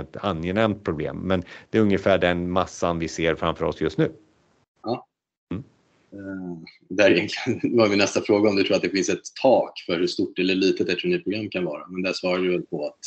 ett 0.00 0.16
angenämt 0.16 0.84
problem, 0.84 1.16
men 1.16 1.42
det 1.70 1.78
är 1.78 1.82
ungefär 1.82 2.18
den 2.18 2.50
massan 2.50 2.98
vi 2.98 3.08
ser 3.08 3.34
framför 3.34 3.64
oss 3.64 3.80
just 3.80 3.98
nu. 3.98 4.12
Ja. 4.82 5.06
Uh, 6.14 6.58
där 6.88 7.10
egentligen 7.10 7.76
var 7.76 7.88
min 7.88 7.98
nästa 7.98 8.20
fråga 8.20 8.50
om 8.50 8.56
du 8.56 8.64
tror 8.64 8.76
att 8.76 8.82
det 8.82 8.90
finns 8.90 9.08
ett 9.08 9.34
tak 9.42 9.72
för 9.86 9.96
hur 9.96 10.06
stort 10.06 10.38
eller 10.38 10.54
litet 10.54 10.88
ett 10.88 10.98
traineeprogram 10.98 11.50
kan 11.50 11.64
vara. 11.64 11.86
Men 11.88 12.02
där 12.02 12.12
svarar 12.12 12.38
du 12.38 12.50
väl 12.50 12.62
på 12.62 12.86
att 12.86 12.98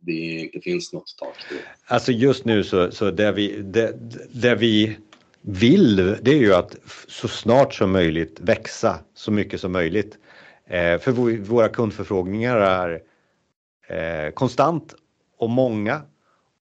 det 0.00 0.12
inte 0.12 0.60
finns 0.60 0.92
något 0.92 1.16
tak. 1.18 1.36
Alltså 1.86 2.12
just 2.12 2.44
nu 2.44 2.64
så, 2.64 2.90
så 2.90 3.10
det, 3.10 3.32
vi, 3.32 3.62
det, 3.62 3.94
det 4.32 4.54
vi 4.54 4.96
vill 5.40 5.96
det 5.96 6.30
är 6.30 6.38
ju 6.38 6.54
att 6.54 6.76
så 7.08 7.28
snart 7.28 7.74
som 7.74 7.92
möjligt 7.92 8.40
växa 8.40 8.98
så 9.14 9.30
mycket 9.30 9.60
som 9.60 9.72
möjligt. 9.72 10.18
Eh, 10.66 10.98
för 10.98 11.12
våra 11.42 11.68
kundförfrågningar 11.68 12.56
är 12.56 13.02
eh, 13.88 14.30
konstant 14.30 14.94
och 15.38 15.50
många. 15.50 16.02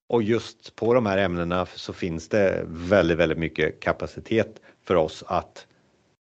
Och 0.07 0.23
just 0.23 0.75
på 0.75 0.93
de 0.93 1.05
här 1.05 1.17
ämnena 1.17 1.65
så 1.65 1.93
finns 1.93 2.29
det 2.29 2.63
väldigt, 2.67 3.17
väldigt 3.17 3.37
mycket 3.37 3.79
kapacitet 3.79 4.61
för 4.83 4.95
oss 4.95 5.23
att 5.27 5.67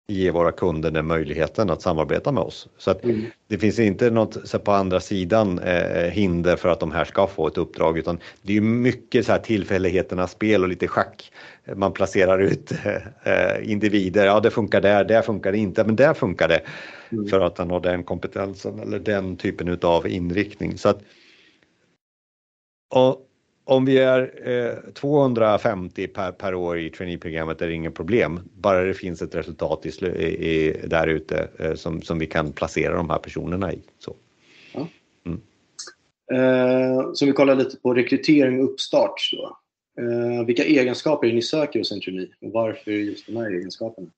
ge 0.06 0.30
våra 0.30 0.52
kunder 0.52 0.90
den 0.90 1.06
möjligheten 1.06 1.70
att 1.70 1.82
samarbeta 1.82 2.32
med 2.32 2.42
oss. 2.42 2.68
Så 2.78 2.90
att 2.90 3.04
mm. 3.04 3.24
det 3.48 3.58
finns 3.58 3.78
inte 3.78 4.10
något 4.10 4.48
så 4.48 4.58
på 4.58 4.72
andra 4.72 5.00
sidan 5.00 5.58
eh, 5.58 6.10
hinder 6.10 6.56
för 6.56 6.68
att 6.68 6.80
de 6.80 6.92
här 6.92 7.04
ska 7.04 7.26
få 7.26 7.46
ett 7.46 7.58
uppdrag 7.58 7.98
utan 7.98 8.18
det 8.42 8.56
är 8.56 8.60
mycket 8.60 9.26
så 9.26 9.32
här 9.32 9.38
tillfälligheternas 9.38 10.30
spel 10.32 10.62
och 10.62 10.68
lite 10.68 10.88
schack. 10.88 11.32
Man 11.76 11.92
placerar 11.92 12.38
ut 12.38 12.72
eh, 13.24 13.70
individer, 13.70 14.26
ja 14.26 14.40
det 14.40 14.50
funkar 14.50 14.80
där, 14.80 15.04
det 15.04 15.22
funkar 15.22 15.52
inte, 15.52 15.84
men 15.84 15.96
där 15.96 16.14
funkar 16.14 16.48
det. 16.48 16.60
Mm. 17.10 17.26
För 17.26 17.40
att 17.40 17.58
han 17.58 17.70
har 17.70 17.80
den 17.80 18.04
kompetensen 18.04 18.80
eller 18.80 18.98
den 18.98 19.36
typen 19.36 19.78
av 19.82 20.08
inriktning. 20.08 20.78
Så 20.78 20.88
att, 20.88 21.00
och 22.94 23.28
om 23.64 23.84
vi 23.84 23.98
är 23.98 24.48
eh, 24.48 24.92
250 24.92 26.06
per, 26.06 26.32
per 26.32 26.54
år 26.54 26.78
i 26.78 26.90
traineeprogrammet 26.90 27.62
är 27.62 27.66
det 27.66 27.74
inget 27.74 27.94
problem. 27.94 28.40
Bara 28.54 28.84
det 28.84 28.94
finns 28.94 29.22
ett 29.22 29.34
resultat 29.34 29.86
i, 29.86 30.06
i, 30.06 30.80
där 30.86 31.06
ute 31.06 31.48
eh, 31.58 31.74
som, 31.74 32.02
som 32.02 32.18
vi 32.18 32.26
kan 32.26 32.52
placera 32.52 32.96
de 32.96 33.10
här 33.10 33.18
personerna 33.18 33.72
i. 33.72 33.78
Så. 33.98 34.16
Ja. 34.72 34.88
Mm. 35.26 35.40
Eh, 36.32 37.12
så 37.14 37.26
vi 37.26 37.32
kollar 37.32 37.54
lite 37.54 37.76
på 37.76 37.94
rekrytering 37.94 38.60
och 38.60 38.72
uppstart. 38.72 39.30
Då. 39.32 39.58
Eh, 40.02 40.46
vilka 40.46 40.64
egenskaper 40.64 41.26
är 41.26 41.32
ni 41.32 41.42
söker 41.42 41.78
hos 41.78 41.92
en 41.92 42.00
trainee 42.00 42.28
och 42.40 42.52
varför 42.52 42.90
just 42.90 43.26
de 43.26 43.36
här 43.36 43.50
egenskaperna? 43.50 44.08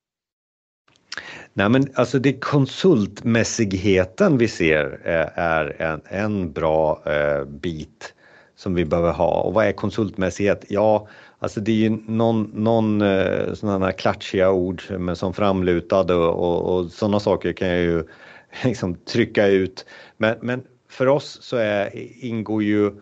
Nej, 1.53 1.69
men 1.69 1.89
alltså 1.95 2.19
det 2.19 2.33
konsultmässigheten 2.33 4.39
vi 4.39 4.49
ser 4.49 5.01
eh, 5.05 5.39
är 5.39 5.83
en, 5.83 6.01
en 6.09 6.53
bra 6.53 7.03
eh, 7.07 7.45
bit 7.45 8.15
som 8.57 8.75
vi 8.75 8.85
behöver 8.85 9.13
ha. 9.13 9.41
Och 9.41 9.55
vad 9.55 9.67
är 9.67 9.73
konsultmässighet? 9.73 10.65
Ja, 10.69 11.09
alltså 11.39 11.61
det 11.61 11.73
är 11.73 11.77
ju 11.77 11.99
någon, 12.07 12.51
någon 12.55 13.03
eh, 13.03 13.53
sådana 13.55 13.87
här 13.87 13.93
klatschiga 13.93 14.51
ord 14.51 14.83
men 14.91 15.17
som 15.17 15.35
framlutade 15.35 16.15
och, 16.15 16.35
och, 16.35 16.75
och 16.75 16.91
sådana 16.91 17.21
saker 17.21 17.53
kan 17.53 17.69
jag 17.69 17.81
ju 17.81 18.05
liksom 18.65 18.95
trycka 18.95 19.47
ut. 19.47 19.87
Men, 20.17 20.37
men 20.41 20.63
för 20.89 21.07
oss 21.07 21.39
så 21.43 21.57
är, 21.57 21.91
ingår 22.25 22.63
ju 22.63 22.93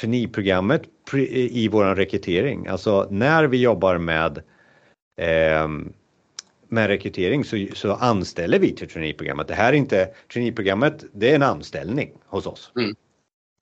traineeprogrammet 0.00 0.82
i 1.12 1.68
vår 1.68 1.94
rekrytering. 1.94 2.66
Alltså 2.66 3.06
när 3.10 3.44
vi 3.44 3.60
jobbar 3.60 3.98
med 3.98 4.42
eh, 5.20 5.68
med 6.68 6.86
rekrytering 6.86 7.44
så, 7.44 7.66
så 7.74 7.92
anställer 7.92 8.58
vi 8.58 8.72
till 8.72 8.88
traineeprogrammet. 8.88 9.48
Det 9.48 9.54
här 9.54 9.72
är 9.72 9.76
inte, 9.76 10.10
traineeprogrammet 10.32 11.04
det 11.12 11.30
är 11.30 11.34
en 11.34 11.42
anställning 11.42 12.10
hos 12.26 12.46
oss. 12.46 12.72
Mm. 12.76 12.94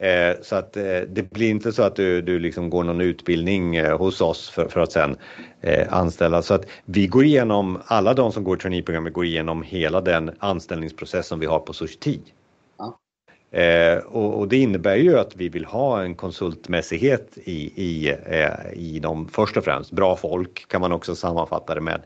Eh, 0.03 0.37
så 0.43 0.57
att 0.57 0.77
eh, 0.77 1.01
det 1.09 1.31
blir 1.31 1.51
inte 1.51 1.73
så 1.73 1.83
att 1.83 1.97
du, 1.97 2.23
du 2.23 2.39
liksom 2.39 2.71
går 2.71 2.85
någon 2.85 3.01
utbildning 3.01 3.77
eh, 3.77 3.99
hos 3.99 4.21
oss 4.21 4.51
för, 4.51 4.69
för 4.69 4.81
att 4.81 4.93
sen 4.93 5.17
eh, 5.61 5.93
anställa. 5.93 6.43
Så 6.43 6.55
att 6.55 6.67
vi 6.85 7.07
går 7.07 7.25
igenom, 7.25 7.83
alla 7.87 8.15
de 8.15 8.33
som 8.33 8.45
går 8.45 8.57
traineeprogrammet 8.57 9.13
går 9.13 9.25
igenom 9.25 9.63
hela 9.63 10.01
den 10.01 10.31
anställningsprocess 10.39 11.27
som 11.27 11.41
vi 11.41 11.47
har 11.47 11.59
på 11.59 11.73
Society. 11.73 12.19
Eh, 13.53 13.99
och, 13.99 14.39
och, 14.39 14.49
det 14.49 14.57
innebär 14.57 14.97
ju 14.97 15.19
att 15.19 15.37
vi 15.37 15.49
vill 15.49 15.65
ha 15.65 16.03
en 16.03 16.15
konsultmässighet 16.15 17.39
i, 17.45 17.83
i, 17.83 18.17
eh, 18.27 18.73
i 18.73 18.99
dem 18.99 19.29
först 19.29 19.57
och 19.57 19.65
främst. 19.65 19.93
Bra 19.93 20.17
folk 20.17 20.69
kan 20.69 20.81
man 20.81 20.93
också 20.93 21.15
sammanfatta 21.15 21.75
det 21.75 21.81
med. 21.81 22.03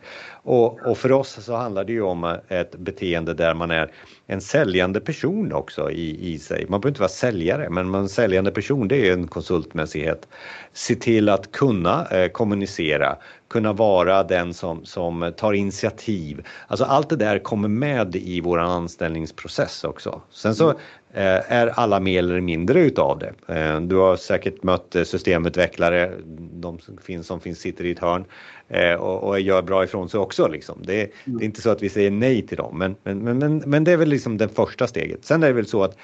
Och, 0.46 0.86
och, 0.86 0.98
för 0.98 1.12
oss 1.12 1.44
så 1.44 1.54
handlar 1.54 1.84
det 1.84 1.92
ju 1.92 2.02
om 2.02 2.24
eh, 2.24 2.36
ett 2.48 2.76
beteende 2.76 3.34
där 3.34 3.54
man 3.54 3.70
är 3.70 3.90
en 4.26 4.40
säljande 4.40 5.00
person 5.00 5.52
också 5.52 5.90
i, 5.90 6.32
i 6.32 6.38
sig. 6.38 6.66
Man 6.68 6.80
behöver 6.80 6.90
inte 6.90 7.00
vara 7.00 7.08
säljare 7.08 7.70
men 7.70 7.94
en 7.94 8.08
säljande 8.08 8.50
person 8.50 8.88
det 8.88 9.08
är 9.08 9.12
en 9.12 9.28
konsultmässighet. 9.28 10.28
Se 10.72 10.94
till 10.94 11.28
att 11.28 11.52
kunna 11.52 12.06
eh, 12.06 12.28
kommunicera, 12.28 13.16
kunna 13.48 13.72
vara 13.72 14.22
den 14.22 14.54
som, 14.54 14.84
som 14.84 15.32
tar 15.36 15.52
initiativ. 15.52 16.46
Alltså 16.66 16.84
allt 16.84 17.08
det 17.08 17.16
där 17.16 17.38
kommer 17.38 17.68
med 17.68 18.16
i 18.16 18.40
vår 18.40 18.58
anställningsprocess 18.58 19.84
också. 19.84 20.22
Sen 20.30 20.54
så 20.54 20.74
Eh, 21.16 21.52
är 21.52 21.66
alla 21.66 22.00
mer 22.00 22.18
eller 22.18 22.40
mindre 22.40 22.80
utav 22.80 23.18
det. 23.18 23.54
Eh, 23.54 23.80
du 23.80 23.96
har 23.96 24.16
säkert 24.16 24.62
mött 24.62 24.96
eh, 24.96 25.02
systemutvecklare, 25.02 26.12
de 26.52 26.78
som 26.78 26.98
finns, 26.98 27.26
som 27.26 27.40
finns 27.40 27.58
sitter 27.58 27.84
i 27.84 27.90
ett 27.90 27.98
hörn 27.98 28.24
eh, 28.68 28.94
och, 28.94 29.28
och 29.28 29.40
gör 29.40 29.62
bra 29.62 29.84
ifrån 29.84 30.08
sig 30.08 30.20
också. 30.20 30.35
Liksom. 30.48 30.82
Det, 30.86 31.02
är, 31.02 31.08
det, 31.24 31.42
är 31.42 31.46
inte 31.46 31.62
så 31.62 31.70
att 31.70 31.82
vi 31.82 31.88
säger 31.88 32.10
nej 32.10 32.46
till 32.46 32.56
dem, 32.56 32.78
men, 32.78 32.96
men, 33.02 33.38
men, 33.38 33.62
men 33.66 33.84
det 33.84 33.92
är 33.92 33.96
väl 33.96 34.08
liksom 34.08 34.38
det 34.38 34.48
första 34.48 34.86
steget. 34.86 35.24
Sen 35.24 35.42
är 35.42 35.46
det 35.46 35.52
väl 35.52 35.66
så 35.66 35.82
att 35.82 35.96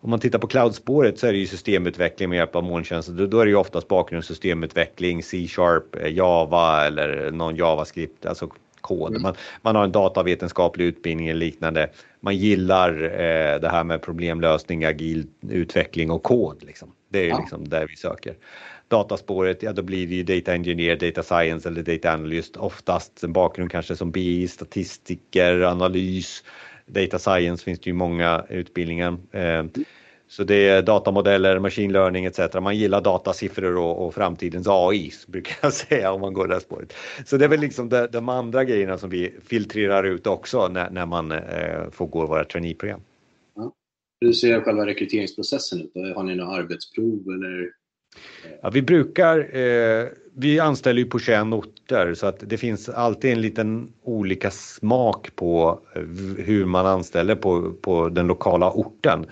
om 0.00 0.10
man 0.10 0.20
tittar 0.20 0.38
på 0.38 0.46
cloudspåret 0.46 1.18
så 1.18 1.26
är 1.26 1.32
det 1.32 1.38
ju 1.38 1.46
systemutveckling 1.46 2.28
med 2.28 2.36
hjälp 2.36 2.56
av 2.56 2.64
molntjänster. 2.64 3.12
Då, 3.12 3.26
då 3.26 3.40
är 3.40 3.44
det 3.44 3.50
ju 3.50 3.56
oftast 3.56 3.88
bakgrundssystemutveckling, 3.88 5.22
C-sharp, 5.22 5.96
Java 6.08 6.86
eller 6.86 7.30
någon 7.30 7.56
JavaScript, 7.56 8.26
alltså 8.26 8.50
kod. 8.82 9.10
Mm. 9.10 9.22
Man, 9.22 9.34
man 9.62 9.76
har 9.76 9.84
en 9.84 9.92
datavetenskaplig 9.92 10.84
utbildning 10.84 11.28
eller 11.28 11.40
liknande. 11.40 11.90
Man 12.20 12.36
gillar 12.36 13.02
eh, 13.02 13.60
det 13.60 13.68
här 13.68 13.84
med 13.84 14.02
problemlösning, 14.02 14.84
agil 14.84 15.26
utveckling 15.48 16.10
och 16.10 16.22
kod. 16.22 16.64
Liksom. 16.64 16.92
Det 17.08 17.18
är 17.18 17.28
ja. 17.28 17.38
liksom 17.38 17.68
där 17.68 17.86
vi 17.88 17.96
söker. 17.96 18.34
Dataspåret, 18.92 19.62
ja 19.62 19.72
då 19.72 19.82
blir 19.82 20.06
det 20.06 20.14
ju 20.14 20.22
data 20.22 20.52
engineer, 20.52 20.96
data 20.96 21.22
science 21.22 21.68
eller 21.68 21.82
data 21.82 22.12
analyst. 22.12 22.56
Oftast 22.56 23.24
en 23.24 23.32
bakgrund 23.32 23.70
kanske 23.70 23.96
som 23.96 24.10
BI, 24.10 24.48
statistiker, 24.48 25.60
analys. 25.60 26.44
Data 26.86 27.18
science 27.18 27.64
finns 27.64 27.80
det 27.80 27.90
ju 27.90 27.94
många 27.94 28.44
utbildningar. 28.48 29.16
Eh, 29.30 29.64
så 30.28 30.44
det 30.44 30.68
är 30.68 30.82
datamodeller, 30.82 31.58
machine 31.58 31.92
learning 31.92 32.24
etc. 32.24 32.38
Man 32.62 32.76
gillar 32.76 33.00
datasiffror 33.00 33.76
och, 33.76 34.06
och 34.06 34.14
framtidens 34.14 34.66
AI 34.68 35.12
brukar 35.26 35.56
jag 35.62 35.72
säga 35.72 36.12
om 36.12 36.20
man 36.20 36.32
går 36.32 36.48
det 36.48 36.54
här 36.54 36.60
spåret. 36.60 36.92
Så 37.26 37.36
det 37.36 37.44
är 37.44 37.48
väl 37.48 37.60
liksom 37.60 37.88
de, 37.88 38.08
de 38.12 38.28
andra 38.28 38.64
grejerna 38.64 38.98
som 38.98 39.10
vi 39.10 39.34
filtrerar 39.44 40.04
ut 40.04 40.26
också 40.26 40.68
när, 40.68 40.90
när 40.90 41.06
man 41.06 41.32
eh, 41.32 41.90
får 41.90 42.06
gå 42.06 42.26
våra 42.26 42.44
traineeprogram. 42.44 43.00
Ja. 43.56 43.72
Hur 44.20 44.32
ser 44.32 44.60
själva 44.60 44.86
rekryteringsprocessen 44.86 45.80
ut? 45.80 45.92
Har 46.16 46.22
ni 46.22 46.34
några 46.34 46.50
arbetsprov 46.50 47.28
eller? 47.28 47.81
Ja, 48.62 48.70
vi 48.70 48.82
brukar, 48.82 49.56
eh, 49.56 50.08
vi 50.34 50.60
anställer 50.60 51.02
ju 51.02 51.08
på 51.08 51.18
21 51.18 51.42
orter 51.42 52.14
så 52.14 52.26
att 52.26 52.36
det 52.40 52.58
finns 52.58 52.88
alltid 52.88 53.32
en 53.32 53.40
liten 53.40 53.92
olika 54.02 54.50
smak 54.50 55.36
på 55.36 55.80
eh, 55.94 56.02
hur 56.38 56.64
man 56.64 56.86
anställer 56.86 57.34
på, 57.34 57.72
på 57.72 58.08
den 58.08 58.26
lokala 58.26 58.70
orten. 58.70 59.26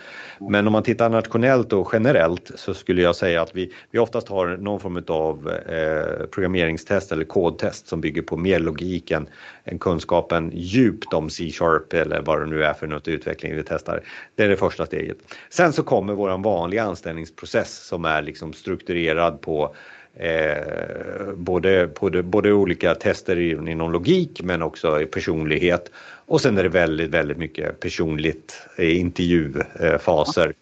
Men 0.51 0.67
om 0.67 0.73
man 0.73 0.83
tittar 0.83 1.09
nationellt 1.09 1.73
och 1.73 1.91
generellt 1.93 2.51
så 2.55 2.75
skulle 2.75 3.03
jag 3.03 3.17
säga 3.17 3.43
att 3.43 3.57
vi, 3.57 3.73
vi 3.91 3.99
oftast 3.99 4.29
har 4.29 4.57
någon 4.57 4.81
form 4.81 5.05
av 5.09 5.51
eh, 5.51 6.27
programmeringstest 6.27 7.13
eller 7.13 7.25
kodtest 7.25 7.89
som 7.89 8.01
bygger 8.01 8.23
på 8.23 8.37
mer 8.37 8.59
logik 8.59 9.11
än, 9.11 9.29
än 9.65 9.79
kunskapen 9.79 10.51
djupt 10.55 11.15
om 11.15 11.31
C-sharp 11.31 11.93
eller 11.93 12.23
vad 12.23 12.41
det 12.41 12.47
nu 12.47 12.65
är 12.65 12.75
för 12.75 12.87
något 12.87 13.09
utveckling 13.09 13.57
vi 13.57 13.63
testar. 13.63 14.03
Det 14.35 14.43
är 14.45 14.49
det 14.49 14.57
första 14.57 14.87
steget. 14.87 15.17
Sen 15.51 15.73
så 15.73 15.83
kommer 15.83 16.15
våran 16.15 16.43
vanliga 16.43 16.83
anställningsprocess 16.83 17.87
som 17.87 18.05
är 18.05 18.23
liksom 18.23 18.53
strukturerad 18.53 19.41
på 19.41 19.75
Eh, 20.14 21.33
både, 21.35 21.90
både, 22.01 22.23
både 22.23 22.53
olika 22.53 22.94
tester 22.94 23.68
inom 23.68 23.92
logik 23.92 24.42
men 24.42 24.62
också 24.62 25.01
i 25.01 25.07
personlighet. 25.07 25.90
Och 26.27 26.40
sen 26.40 26.59
är 26.59 26.62
det 26.62 26.68
väldigt, 26.68 27.11
väldigt 27.11 27.38
mycket 27.38 27.81
personligt 27.81 28.66
intervjufaser. 28.79 30.55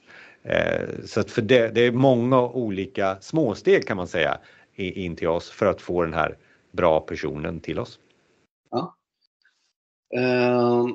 Eh, 0.42 0.88
så 1.04 1.20
att 1.20 1.30
för 1.30 1.42
det, 1.42 1.68
det 1.68 1.80
är 1.80 1.92
många 1.92 2.42
olika 2.42 3.16
småsteg 3.20 3.86
kan 3.86 3.96
man 3.96 4.08
säga 4.08 4.38
in 4.76 5.16
till 5.16 5.28
oss 5.28 5.50
för 5.50 5.66
att 5.66 5.82
få 5.82 6.02
den 6.02 6.14
här 6.14 6.36
bra 6.72 7.00
personen 7.00 7.60
till 7.60 7.78
oss. 7.78 7.98
Ja. 8.70 8.96
Eh, 10.16 10.86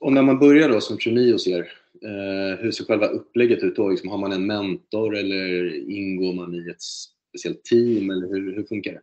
och 0.00 0.12
när 0.12 0.22
man 0.22 0.38
börjar 0.38 0.68
då 0.68 0.80
som 0.80 0.98
trainee 0.98 1.32
hos 1.32 1.46
er, 1.46 1.72
eh, 2.02 2.58
hur 2.58 2.70
ser 2.70 2.84
själva 2.84 3.06
upplägget 3.06 3.62
ut 3.62 3.76
då? 3.76 3.88
Liksom, 3.88 4.08
har 4.08 4.18
man 4.18 4.32
en 4.32 4.46
mentor 4.46 5.16
eller 5.16 5.74
ingår 5.90 6.32
man 6.32 6.54
i 6.54 6.70
ett 6.70 6.82
speciellt 7.32 7.64
team 7.64 8.10
eller 8.10 8.28
hur, 8.28 8.56
hur 8.56 8.64
funkar 8.64 8.92
det? 8.92 9.00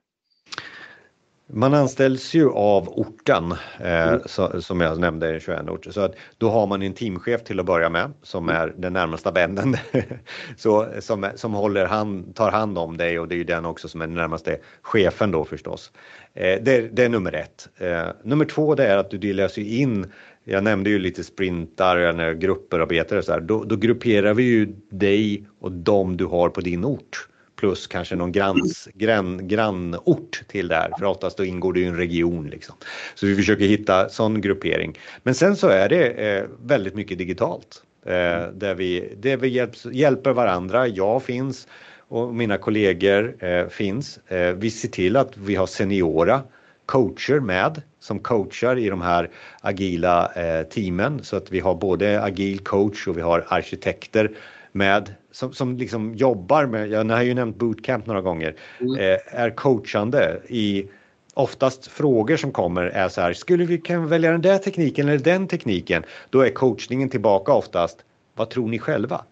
Man 1.53 1.73
anställs 1.73 2.33
ju 2.33 2.49
av 2.49 2.89
orten 2.89 3.51
eh, 3.79 4.07
mm. 4.07 4.21
så, 4.25 4.61
som 4.61 4.81
jag 4.81 4.99
nämnde, 4.99 5.35
i 5.35 5.39
21 5.39 5.69
orter. 5.69 5.91
Så 5.91 6.01
att 6.01 6.15
då 6.37 6.49
har 6.49 6.67
man 6.67 6.81
en 6.81 6.93
teamchef 6.93 7.43
till 7.43 7.59
att 7.59 7.65
börja 7.65 7.89
med 7.89 8.11
som 8.21 8.49
mm. 8.49 8.61
är 8.61 8.73
den 8.77 8.93
närmsta 8.93 9.31
vännen. 9.31 9.75
så, 10.57 10.87
som, 10.99 11.29
som 11.35 11.53
håller 11.53 11.85
hand, 11.85 12.35
tar 12.35 12.51
hand 12.51 12.77
om 12.77 12.97
dig 12.97 13.19
och 13.19 13.27
det 13.27 13.35
är 13.35 13.37
ju 13.37 13.43
den 13.43 13.65
också 13.65 13.87
som 13.87 14.01
är 14.01 14.07
den 14.07 14.15
närmaste 14.15 14.57
chefen 14.81 15.31
då 15.31 15.45
förstås. 15.45 15.91
Eh, 16.33 16.63
det, 16.63 16.95
det, 16.95 17.03
är 17.03 17.09
nummer 17.09 17.35
ett. 17.35 17.69
Eh, 17.77 18.07
nummer 18.23 18.45
två 18.45 18.75
det 18.75 18.87
är 18.87 18.97
att 18.97 19.09
du 19.09 19.17
delas 19.17 19.57
in 19.57 20.05
jag 20.43 20.63
nämnde 20.63 20.89
ju 20.89 20.99
lite 20.99 21.23
sprintar, 21.23 22.33
grupper 22.33 22.79
arbetare 22.79 23.23
så 23.23 23.31
här. 23.31 23.39
Då, 23.39 23.63
då 23.63 23.75
grupperar 23.75 24.33
vi 24.33 24.43
ju 24.43 24.65
dig 24.89 25.47
och 25.59 25.71
de 25.71 26.17
du 26.17 26.25
har 26.25 26.49
på 26.49 26.61
din 26.61 26.85
ort 26.85 27.27
plus 27.59 27.87
kanske 27.87 28.15
någon 28.15 28.31
grans, 28.31 28.87
grann, 28.93 29.47
grannort 29.47 30.41
till 30.47 30.67
det 30.67 30.75
här, 30.75 30.91
för 30.99 31.05
oftast 31.05 31.37
då 31.37 31.45
ingår 31.45 31.73
det 31.73 31.79
ju 31.79 31.87
en 31.87 31.97
region. 31.97 32.47
Liksom. 32.49 32.75
Så 33.15 33.25
vi 33.25 33.35
försöker 33.35 33.65
hitta 33.65 34.09
sån 34.09 34.41
gruppering. 34.41 34.99
Men 35.23 35.35
sen 35.35 35.55
så 35.55 35.67
är 35.67 35.89
det 35.89 36.07
eh, 36.07 36.45
väldigt 36.65 36.95
mycket 36.95 37.17
digitalt 37.17 37.83
eh, 38.05 38.47
där 38.53 38.75
vi, 38.75 39.13
där 39.17 39.37
vi 39.37 39.47
hjälps, 39.47 39.85
hjälper 39.85 40.33
varandra. 40.33 40.87
Jag 40.87 41.23
finns 41.23 41.67
och 42.09 42.35
mina 42.35 42.57
kollegor 42.57 43.43
eh, 43.43 43.67
finns. 43.67 44.19
Eh, 44.27 44.53
vi 44.53 44.71
ser 44.71 44.87
till 44.87 45.15
att 45.15 45.37
vi 45.37 45.55
har 45.55 45.67
seniora 45.67 46.41
coacher 46.85 47.39
med 47.39 47.81
som 47.99 48.19
coachar 48.19 48.77
i 48.77 48.89
de 48.89 49.01
här 49.01 49.29
agila 49.61 50.31
eh, 50.35 50.63
teamen 50.63 51.23
så 51.23 51.35
att 51.35 51.51
vi 51.51 51.59
har 51.59 51.75
både 51.75 52.23
agil 52.23 52.59
coach 52.59 53.07
och 53.07 53.17
vi 53.17 53.21
har 53.21 53.45
arkitekter 53.47 54.31
med 54.79 55.15
som, 55.31 55.53
som 55.53 55.77
liksom 55.77 56.15
jobbar 56.15 56.65
med, 56.65 56.89
jag 56.89 57.05
har 57.05 57.23
ju 57.23 57.33
nämnt 57.33 57.57
bootcamp 57.57 58.05
några 58.05 58.21
gånger, 58.21 58.55
mm. 58.79 58.95
eh, 58.95 59.17
är 59.25 59.49
coachande 59.49 60.41
i 60.47 60.87
oftast 61.33 61.87
frågor 61.87 62.37
som 62.37 62.51
kommer 62.51 62.83
är 62.83 63.09
så 63.09 63.21
här, 63.21 63.33
skulle 63.33 63.65
vi 63.65 63.77
kan 63.77 64.07
välja 64.07 64.31
den 64.31 64.41
där 64.41 64.57
tekniken 64.57 65.07
eller 65.07 65.23
den 65.23 65.47
tekniken? 65.47 66.03
Då 66.29 66.41
är 66.41 66.49
coachningen 66.49 67.09
tillbaka 67.09 67.53
oftast, 67.53 67.97
vad 68.35 68.49
tror 68.49 68.67
ni 68.67 68.79
själva? 68.79 69.25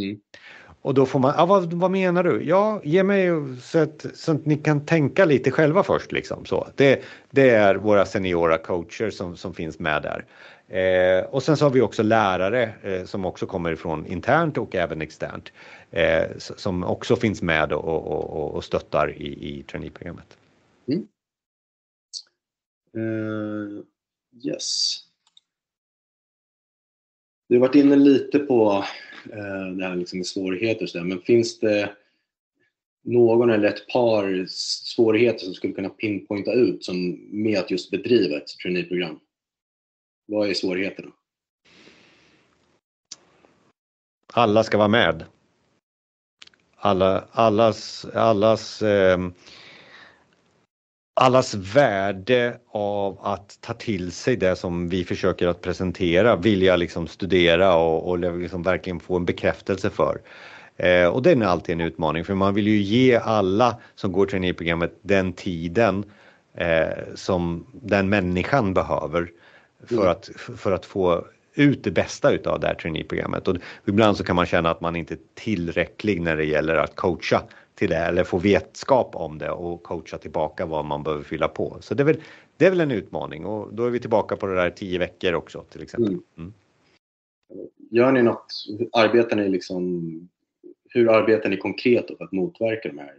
Mm. 0.00 0.18
Och 0.82 0.94
då 0.94 1.06
får 1.06 1.18
man, 1.18 1.34
ah, 1.36 1.46
vad, 1.46 1.72
vad 1.72 1.90
menar 1.90 2.24
du? 2.24 2.44
Ja, 2.44 2.80
ge 2.84 3.02
mig 3.02 3.28
så 3.62 3.78
att, 3.78 4.06
så 4.14 4.32
att 4.32 4.46
ni 4.46 4.56
kan 4.56 4.86
tänka 4.86 5.24
lite 5.24 5.50
själva 5.50 5.82
först. 5.82 6.12
Liksom, 6.12 6.44
så. 6.44 6.68
Det, 6.74 7.02
det 7.30 7.50
är 7.50 7.74
våra 7.74 8.06
seniora 8.06 8.58
coacher 8.58 9.10
som, 9.10 9.36
som 9.36 9.54
finns 9.54 9.78
med 9.78 10.02
där. 10.02 10.24
Eh, 10.68 11.24
och 11.24 11.42
sen 11.42 11.56
så 11.56 11.64
har 11.64 11.70
vi 11.70 11.80
också 11.80 12.02
lärare 12.02 12.74
eh, 12.82 13.04
som 13.04 13.24
också 13.24 13.46
kommer 13.46 13.72
ifrån 13.72 14.06
internt 14.06 14.58
och 14.58 14.74
även 14.74 15.00
externt 15.00 15.52
eh, 15.90 16.24
som 16.38 16.84
också 16.84 17.16
finns 17.16 17.42
med 17.42 17.72
och, 17.72 18.06
och, 18.06 18.54
och 18.54 18.64
stöttar 18.64 19.12
i, 19.12 19.58
i 19.58 19.62
traineeprogrammet. 19.62 20.38
Mm. 20.88 21.06
Uh, 22.96 23.82
yes. 24.44 24.98
Du 27.48 27.54
har 27.54 27.60
varit 27.60 27.74
inne 27.74 27.96
lite 27.96 28.38
på 28.38 28.84
uh, 29.26 29.76
det 29.76 29.84
här 29.84 29.96
liksom 29.96 30.18
med 30.18 30.26
svårigheter 30.26 30.82
och 30.82 30.88
så 30.88 30.98
där, 30.98 31.04
men 31.04 31.20
finns 31.20 31.60
det 31.60 31.90
någon 33.04 33.50
eller 33.50 33.68
ett 33.68 33.88
par 33.88 34.46
svårigheter 34.94 35.44
som 35.44 35.54
skulle 35.54 35.72
kunna 35.72 35.88
pinpointa 35.88 36.52
ut 36.52 36.84
som 36.84 37.18
med 37.30 37.58
att 37.58 37.70
just 37.70 37.90
bedriva 37.90 38.36
ett 38.36 38.48
traineeprogram? 38.62 39.20
Vad 40.26 40.48
är 40.50 40.54
svårigheterna? 40.54 41.10
Alla 44.32 44.64
ska 44.64 44.78
vara 44.78 44.88
med. 44.88 45.24
Alla, 46.76 47.24
allas, 47.30 48.04
allas, 48.14 48.82
eh, 48.82 49.18
allas 51.14 51.54
värde 51.54 52.58
av 52.68 53.18
att 53.22 53.58
ta 53.60 53.74
till 53.74 54.12
sig 54.12 54.36
det 54.36 54.56
som 54.56 54.88
vi 54.88 55.04
försöker 55.04 55.48
att 55.48 55.60
presentera, 55.60 56.36
vilja 56.36 56.76
liksom 56.76 57.06
studera 57.06 57.76
och, 57.76 58.08
och 58.08 58.38
liksom 58.38 58.62
verkligen 58.62 59.00
få 59.00 59.16
en 59.16 59.24
bekräftelse 59.24 59.90
för. 59.90 60.20
Eh, 60.76 61.06
och 61.06 61.22
den 61.22 61.42
är 61.42 61.46
alltid 61.46 61.72
en 61.72 61.80
utmaning 61.80 62.24
för 62.24 62.34
man 62.34 62.54
vill 62.54 62.66
ju 62.66 62.82
ge 62.82 63.16
alla 63.16 63.76
som 63.94 64.12
går 64.12 64.26
traineeprogrammet 64.26 64.98
den 65.02 65.32
tiden 65.32 66.04
eh, 66.54 67.14
som 67.14 67.66
den 67.72 68.08
människan 68.08 68.74
behöver 68.74 69.30
för, 69.88 69.96
mm. 69.96 70.08
att, 70.08 70.30
för 70.36 70.72
att 70.72 70.86
få 70.86 71.24
ut 71.54 71.84
det 71.84 71.90
bästa 71.90 72.32
utav 72.32 72.60
det 72.60 72.66
här 72.66 72.74
traineeprogrammet. 72.74 73.48
Och 73.48 73.56
ibland 73.86 74.16
så 74.16 74.24
kan 74.24 74.36
man 74.36 74.46
känna 74.46 74.70
att 74.70 74.80
man 74.80 74.96
inte 74.96 75.14
är 75.14 75.18
tillräcklig 75.34 76.22
när 76.22 76.36
det 76.36 76.44
gäller 76.44 76.76
att 76.76 76.96
coacha 76.96 77.42
till 77.74 77.90
det 77.90 77.96
eller 77.96 78.24
få 78.24 78.38
vetskap 78.38 79.16
om 79.16 79.38
det 79.38 79.50
och 79.50 79.82
coacha 79.82 80.18
tillbaka 80.18 80.66
vad 80.66 80.84
man 80.84 81.02
behöver 81.02 81.24
fylla 81.24 81.48
på. 81.48 81.76
Så 81.80 81.94
det 81.94 82.02
är 82.02 82.04
väl, 82.04 82.22
det 82.56 82.66
är 82.66 82.70
väl 82.70 82.80
en 82.80 82.90
utmaning 82.90 83.46
och 83.46 83.74
då 83.74 83.86
är 83.86 83.90
vi 83.90 84.00
tillbaka 84.00 84.36
på 84.36 84.46
det 84.46 84.54
där 84.54 84.70
tio 84.70 84.98
veckor 84.98 85.34
också 85.34 85.64
till 85.70 85.82
exempel. 85.82 86.12
Mm. 86.12 86.22
Mm. 86.38 86.52
Gör 87.90 88.12
ni 88.12 88.22
något, 88.22 88.46
arbetar 88.92 89.36
ni 89.36 89.48
liksom 89.48 90.28
hur 90.88 91.08
arbetar 91.08 91.48
ni 91.48 91.56
konkret 91.56 92.06
för 92.06 92.24
att 92.24 92.32
motverka 92.32 92.88
de 92.88 92.98
här 92.98 93.14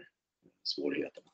svårigheterna? 0.63 1.24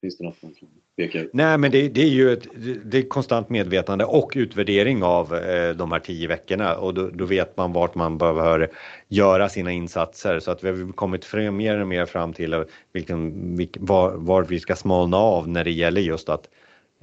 Finns 0.00 0.18
det 0.18 0.24
något 0.24 0.42
man 0.42 0.54
kan 0.54 0.68
peka 0.96 1.20
ut? 1.20 1.30
Nej, 1.32 1.58
men 1.58 1.70
det, 1.70 1.88
det 1.88 2.02
är 2.02 2.08
ju 2.08 2.32
ett 2.32 2.48
det 2.84 2.98
är 2.98 3.08
konstant 3.08 3.48
medvetande 3.48 4.04
och 4.04 4.32
utvärdering 4.36 5.02
av 5.02 5.34
eh, 5.34 5.76
de 5.76 5.92
här 5.92 5.98
tio 6.00 6.28
veckorna 6.28 6.76
och 6.76 6.94
då, 6.94 7.08
då, 7.08 7.24
vet 7.24 7.56
man 7.56 7.72
vart 7.72 7.94
man 7.94 8.18
behöver 8.18 8.70
göra 9.08 9.48
sina 9.48 9.72
insatser 9.72 10.40
så 10.40 10.50
att 10.50 10.64
vi 10.64 10.68
har 10.68 10.92
kommit 10.92 11.24
fram, 11.24 11.56
mer 11.56 11.80
och 11.80 11.88
mer 11.88 12.06
fram 12.06 12.32
till 12.32 12.64
vilken, 12.92 13.56
vilken, 13.56 13.86
var, 13.86 14.12
var 14.16 14.44
vi 14.44 14.60
ska 14.60 14.76
smalna 14.76 15.16
av 15.16 15.48
när 15.48 15.64
det 15.64 15.72
gäller 15.72 16.00
just 16.00 16.28
att 16.28 16.48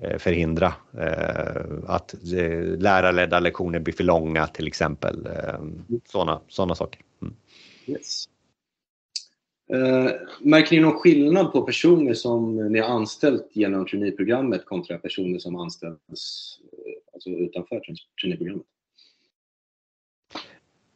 eh, 0.01 0.17
förhindra 0.17 0.73
eh, 0.99 1.61
att 1.87 2.13
eh, 2.13 2.61
lärarledda 2.61 3.39
lektioner 3.39 3.79
blir 3.79 3.93
för 3.93 4.03
långa 4.03 4.47
till 4.47 4.67
exempel. 4.67 5.27
Sådana 6.05 6.31
mm. 6.31 6.43
såna 6.47 6.75
saker. 6.75 7.01
Mm. 7.21 7.35
Yes. 7.87 8.29
Eh, 9.73 10.11
märker 10.41 10.75
ni 10.75 10.81
någon 10.81 10.99
skillnad 10.99 11.51
på 11.51 11.61
personer 11.61 12.13
som 12.13 12.67
ni 12.71 12.79
har 12.79 12.89
anställt 12.89 13.49
genom 13.53 13.85
traineeprogrammet 13.85 14.65
kontra 14.65 14.97
personer 14.97 15.39
som 15.39 15.55
anställs 15.55 16.59
eh, 16.71 17.13
alltså 17.13 17.29
utanför 17.29 17.81
traineeprogrammet? 18.21 18.65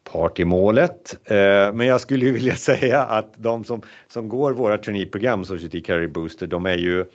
Part 0.04 0.40
i 0.40 0.46
målet. 0.46 1.30
Eh, 1.30 1.74
men 1.74 1.88
jag 1.88 2.02
skulle 2.02 2.26
ju 2.26 2.32
vilja 2.32 2.56
säga 2.56 3.02
att 3.02 3.34
de 3.38 3.64
som, 3.64 3.82
som 4.08 4.30
går 4.30 4.54
våra 4.54 4.78
traineeprogram, 4.78 5.46
Society 5.46 5.82
Career 5.82 6.08
Booster, 6.08 6.48
de 6.48 6.66
är 6.66 6.78
ju 6.78 7.06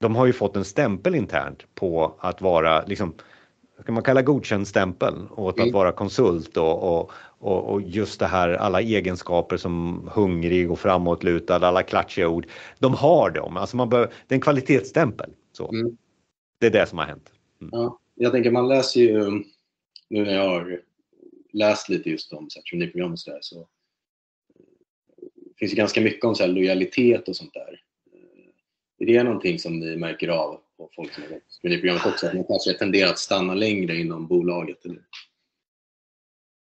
de 0.00 0.16
har 0.16 0.26
ju 0.26 0.32
fått 0.32 0.56
en 0.56 0.64
stämpel 0.64 1.14
internt 1.14 1.74
på 1.74 2.14
att 2.18 2.40
vara 2.40 2.84
liksom 2.84 3.14
kan 3.84 3.94
man 3.94 4.02
kalla 4.02 4.22
godkänd 4.22 4.68
stämpel 4.68 5.14
åt 5.36 5.60
att 5.60 5.72
vara 5.72 5.92
konsult 5.92 6.56
och, 6.56 6.82
och, 6.92 7.10
och, 7.38 7.82
just 7.82 8.20
det 8.20 8.26
här 8.26 8.48
alla 8.48 8.80
egenskaper 8.80 9.56
som 9.56 10.08
hungrig 10.14 10.70
och 10.70 10.78
framåtlutad, 10.78 11.66
alla 11.66 11.82
klatschiga 11.82 12.28
ord. 12.28 12.46
De 12.78 12.94
har 12.94 13.30
dem, 13.30 13.56
alltså 13.56 13.76
man 13.76 13.88
bör, 13.88 14.00
det 14.00 14.34
är 14.34 14.36
en 14.36 14.40
kvalitetsstämpel. 14.40 15.30
Så. 15.52 15.68
Mm. 15.68 15.96
Det 16.60 16.66
är 16.66 16.70
det 16.70 16.86
som 16.86 16.98
har 16.98 17.04
hänt. 17.04 17.32
Mm. 17.60 17.70
Ja, 17.72 17.98
jag 18.14 18.32
tänker 18.32 18.50
man 18.50 18.68
läser 18.68 19.00
ju, 19.00 19.44
nu 20.08 20.24
när 20.24 20.34
jag 20.34 20.48
har 20.48 20.80
läst 21.52 21.88
lite 21.88 22.10
just 22.10 22.32
om 22.32 22.48
traineeprogram 22.70 23.12
och 23.12 23.18
sådär 23.18 23.38
så 23.42 23.66
det 25.34 25.58
finns 25.58 25.72
ju 25.72 25.76
ganska 25.76 26.00
mycket 26.00 26.24
om 26.24 26.34
så 26.34 26.46
lojalitet 26.46 27.28
och 27.28 27.36
sånt 27.36 27.54
där. 27.54 27.80
Är 28.98 29.06
det 29.06 29.22
någonting 29.22 29.58
som 29.58 29.78
ni 29.78 29.96
märker 29.96 30.28
av 30.28 30.60
på 30.78 30.90
folk 30.96 31.12
som 31.12 31.22
har 31.22 31.30
gått 31.30 31.42
traineeprogrammet 31.62 32.06
också? 32.06 32.26
Att 32.26 32.34
man 32.34 32.44
kanske 32.44 32.72
tenderar 32.72 33.10
att 33.10 33.18
stanna 33.18 33.54
längre 33.54 33.96
inom 33.96 34.26
bolaget? 34.26 34.84
Eller? 34.84 35.02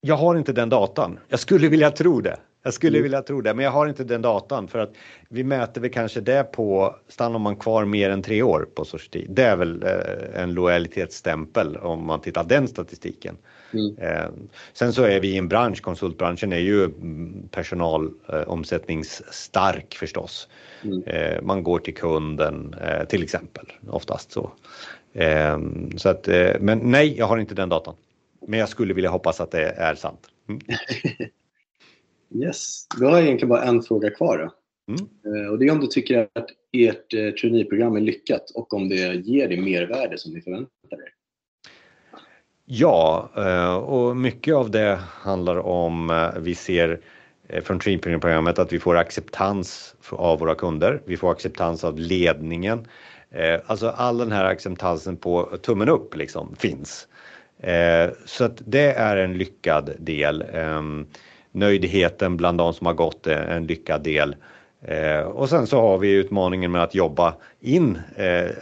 Jag 0.00 0.16
har 0.16 0.37
inte 0.37 0.53
den 0.53 0.68
datan. 0.68 1.18
Jag 1.29 1.40
skulle 1.40 1.68
vilja 1.68 1.90
tro 1.90 2.20
det. 2.20 2.40
Jag 2.66 2.74
skulle 2.74 2.98
mm. 2.98 3.03
vilja 3.03 3.22
tro 3.22 3.40
det, 3.40 3.55
men 3.55 3.64
jag 3.64 3.72
har 3.72 3.87
inte 3.87 4.05
den 4.05 4.22
datan 4.22 4.68
för 4.68 4.79
att 4.79 4.92
vi 5.29 5.44
mäter 5.44 5.81
väl 5.81 5.90
kanske 5.90 6.20
det 6.20 6.53
på, 6.53 6.96
stannar 7.09 7.38
man 7.38 7.57
kvar 7.57 7.85
mer 7.85 8.11
än 8.11 8.22
tre 8.22 8.42
år 8.42 8.68
på 8.74 8.85
Society? 8.85 9.27
Det 9.29 9.42
är 9.42 9.57
väl 9.57 9.83
eh, 9.83 10.42
en 10.42 10.55
lojalitetsstämpel 10.55 11.77
om 11.77 12.07
man 12.07 12.20
tittar 12.20 12.44
den 12.44 12.68
statistiken. 12.68 13.37
Mm. 13.72 13.96
Eh, 13.98 14.29
sen 14.72 14.92
så 14.92 15.03
är 15.03 15.20
vi 15.20 15.29
i 15.29 15.37
en 15.37 15.48
bransch, 15.48 15.83
konsultbranschen 15.83 16.53
är 16.53 16.59
ju 16.59 16.90
personalomsättningsstark 17.50 19.94
eh, 19.94 19.98
förstås. 19.98 20.48
Mm. 20.85 21.03
Eh, 21.03 21.42
man 21.42 21.62
går 21.62 21.79
till 21.79 21.94
kunden 21.94 22.74
till 23.09 23.22
exempel, 23.22 23.66
oftast 23.88 24.33
så. 24.33 24.53
Så 25.96 26.09
att, 26.09 26.29
men 26.61 26.79
nej, 26.79 27.18
jag 27.18 27.27
har 27.27 27.38
inte 27.38 27.55
den 27.55 27.68
datan. 27.68 27.94
Men 28.48 28.59
jag 28.59 28.68
skulle 28.68 28.94
vilja 28.94 29.11
hoppas 29.11 29.40
att 29.40 29.50
det 29.50 29.68
är 29.68 29.94
sant. 29.94 30.20
Mm. 30.48 30.61
yes, 32.35 32.87
då 33.01 33.07
har 33.07 33.12
jag 33.12 33.23
egentligen 33.23 33.49
bara 33.49 33.62
en 33.62 33.83
fråga 33.83 34.11
kvar. 34.11 34.38
Då. 34.38 34.53
Mm. 34.94 35.51
Och 35.51 35.59
det 35.59 35.66
är 35.66 35.73
om 35.73 35.81
du 35.81 35.87
tycker 35.87 36.29
att 36.33 36.47
ert 36.73 37.11
traineeprogram 37.40 37.97
är 37.97 38.01
lyckat 38.01 38.51
och 38.55 38.75
om 38.75 38.88
det 38.88 39.14
ger 39.14 39.49
det 39.49 39.57
mervärde 39.57 40.18
som 40.18 40.33
ni 40.33 40.40
förväntar 40.40 40.92
er? 40.92 41.14
Ja, 42.66 43.29
och 43.79 44.16
mycket 44.16 44.55
av 44.55 44.70
det 44.70 44.99
handlar 45.23 45.57
om 45.57 46.31
vi 46.40 46.55
ser 46.55 47.01
Eh, 47.49 47.62
från 47.62 47.79
Traineeprogrammet 47.79 48.59
att 48.59 48.73
vi 48.73 48.79
får 48.79 48.97
acceptans 48.97 49.94
av 50.11 50.38
våra 50.38 50.55
kunder. 50.55 51.03
Vi 51.05 51.16
får 51.16 51.33
acceptans 51.33 51.85
av 51.85 51.99
ledningen. 51.99 52.87
Eh, 53.31 53.61
alltså 53.66 53.88
all 53.88 54.18
den 54.18 54.33
här 54.33 54.44
acceptansen 54.44 55.16
på 55.16 55.59
tummen 55.62 55.88
upp 55.88 56.16
liksom 56.16 56.57
finns. 56.59 57.09
Eh, 57.59 58.11
så 58.25 58.44
att 58.44 58.62
det 58.66 58.92
är 58.92 59.16
en 59.16 59.38
lyckad 59.38 59.90
del. 59.99 60.44
Nöjdheten 61.54 62.36
bland 62.36 62.58
de 62.58 62.74
som 62.74 62.86
har 62.86 62.94
gått 62.94 63.26
en 63.26 63.66
lyckad 63.66 64.02
del. 64.02 64.36
Och 65.26 65.48
sen 65.48 65.66
så 65.66 65.80
har 65.80 65.98
vi 65.98 66.10
utmaningen 66.10 66.72
med 66.72 66.82
att 66.82 66.94
jobba 66.94 67.34
in, 67.60 67.98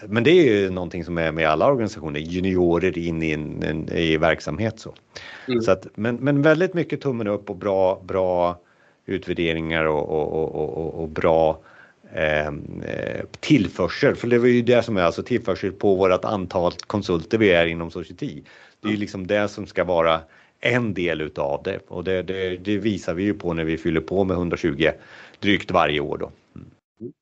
men 0.07 0.25
det 0.25 0.31
är 0.31 0.45
ju 0.45 0.71
någonting 0.71 1.05
som 1.05 1.19
är 1.19 1.33
med 1.33 1.49
alla 1.49 1.67
organisationer, 1.67 2.21
juniorer 2.21 2.99
in 2.99 3.23
i, 3.23 3.33
en, 3.33 3.89
i 3.93 4.17
verksamhet. 4.17 4.81
Så. 4.81 4.95
Mm. 5.49 5.63
så 5.63 5.71
att, 5.71 5.87
men, 5.95 6.17
men 6.17 6.43
väldigt 6.43 6.75
mycket 6.75 7.01
tummen 7.01 7.27
upp 7.27 7.51
och 7.51 7.57
bra, 7.57 8.03
bra 8.05 8.59
utvärderingar 9.07 9.85
och, 9.85 10.09
och, 10.09 10.55
och, 10.55 10.95
och 11.03 11.09
bra 11.09 11.61
ehm, 12.15 12.83
eh, 12.87 13.25
tillförsel. 13.41 14.17
För 14.17 14.29
det 14.29 14.39
var 14.39 14.47
ju 14.47 14.63
det 14.63 14.83
som 14.83 14.97
är 14.97 15.03
alltså 15.03 15.23
tillförsel 15.23 15.73
på 15.73 15.95
vårt 15.95 16.25
antal 16.25 16.73
konsulter 16.87 17.39
vi 17.39 17.51
är 17.51 17.67
inom 17.67 17.91
Society. 17.91 18.43
Det 18.81 18.89
är 18.89 18.93
ju 18.93 18.99
liksom 18.99 19.27
det 19.27 19.49
som 19.49 19.67
ska 19.67 19.85
vara 19.85 20.21
en 20.63 20.95
del 20.95 21.21
utav 21.21 21.63
det 21.63 21.81
och 21.89 22.05
det, 22.05 22.23
det, 22.23 22.57
det, 22.57 22.79
visar 22.79 23.15
vi 23.15 23.23
ju 23.23 23.35
på 23.35 23.53
när 23.53 23.65
vi 23.65 23.79
fyller 23.79 24.01
på 24.01 24.25
med 24.25 24.35
120 24.37 24.91
drygt 25.41 25.71
varje 25.71 26.01
år 26.01 26.19
då. 26.19 26.33
Mm. 26.57 27.13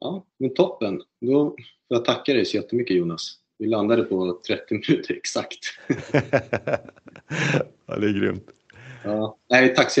Ja, 0.00 0.24
men 0.38 0.54
toppen. 0.54 1.02
Då 1.20 1.50
får 1.50 1.56
jag 1.88 2.04
tacka 2.04 2.34
dig 2.34 2.44
så 2.44 2.56
jättemycket 2.56 2.96
Jonas. 2.96 3.38
Vi 3.58 3.66
landade 3.66 4.02
på 4.02 4.40
30 4.46 4.74
minuter 4.74 5.14
exakt. 5.14 5.58
ja, 7.86 7.96
det 7.96 8.06
är 8.06 8.20
grymt. 8.20 8.50
Ja. 9.04 9.38
Nej, 9.50 9.74
tack 9.74 9.90
så 9.90 10.00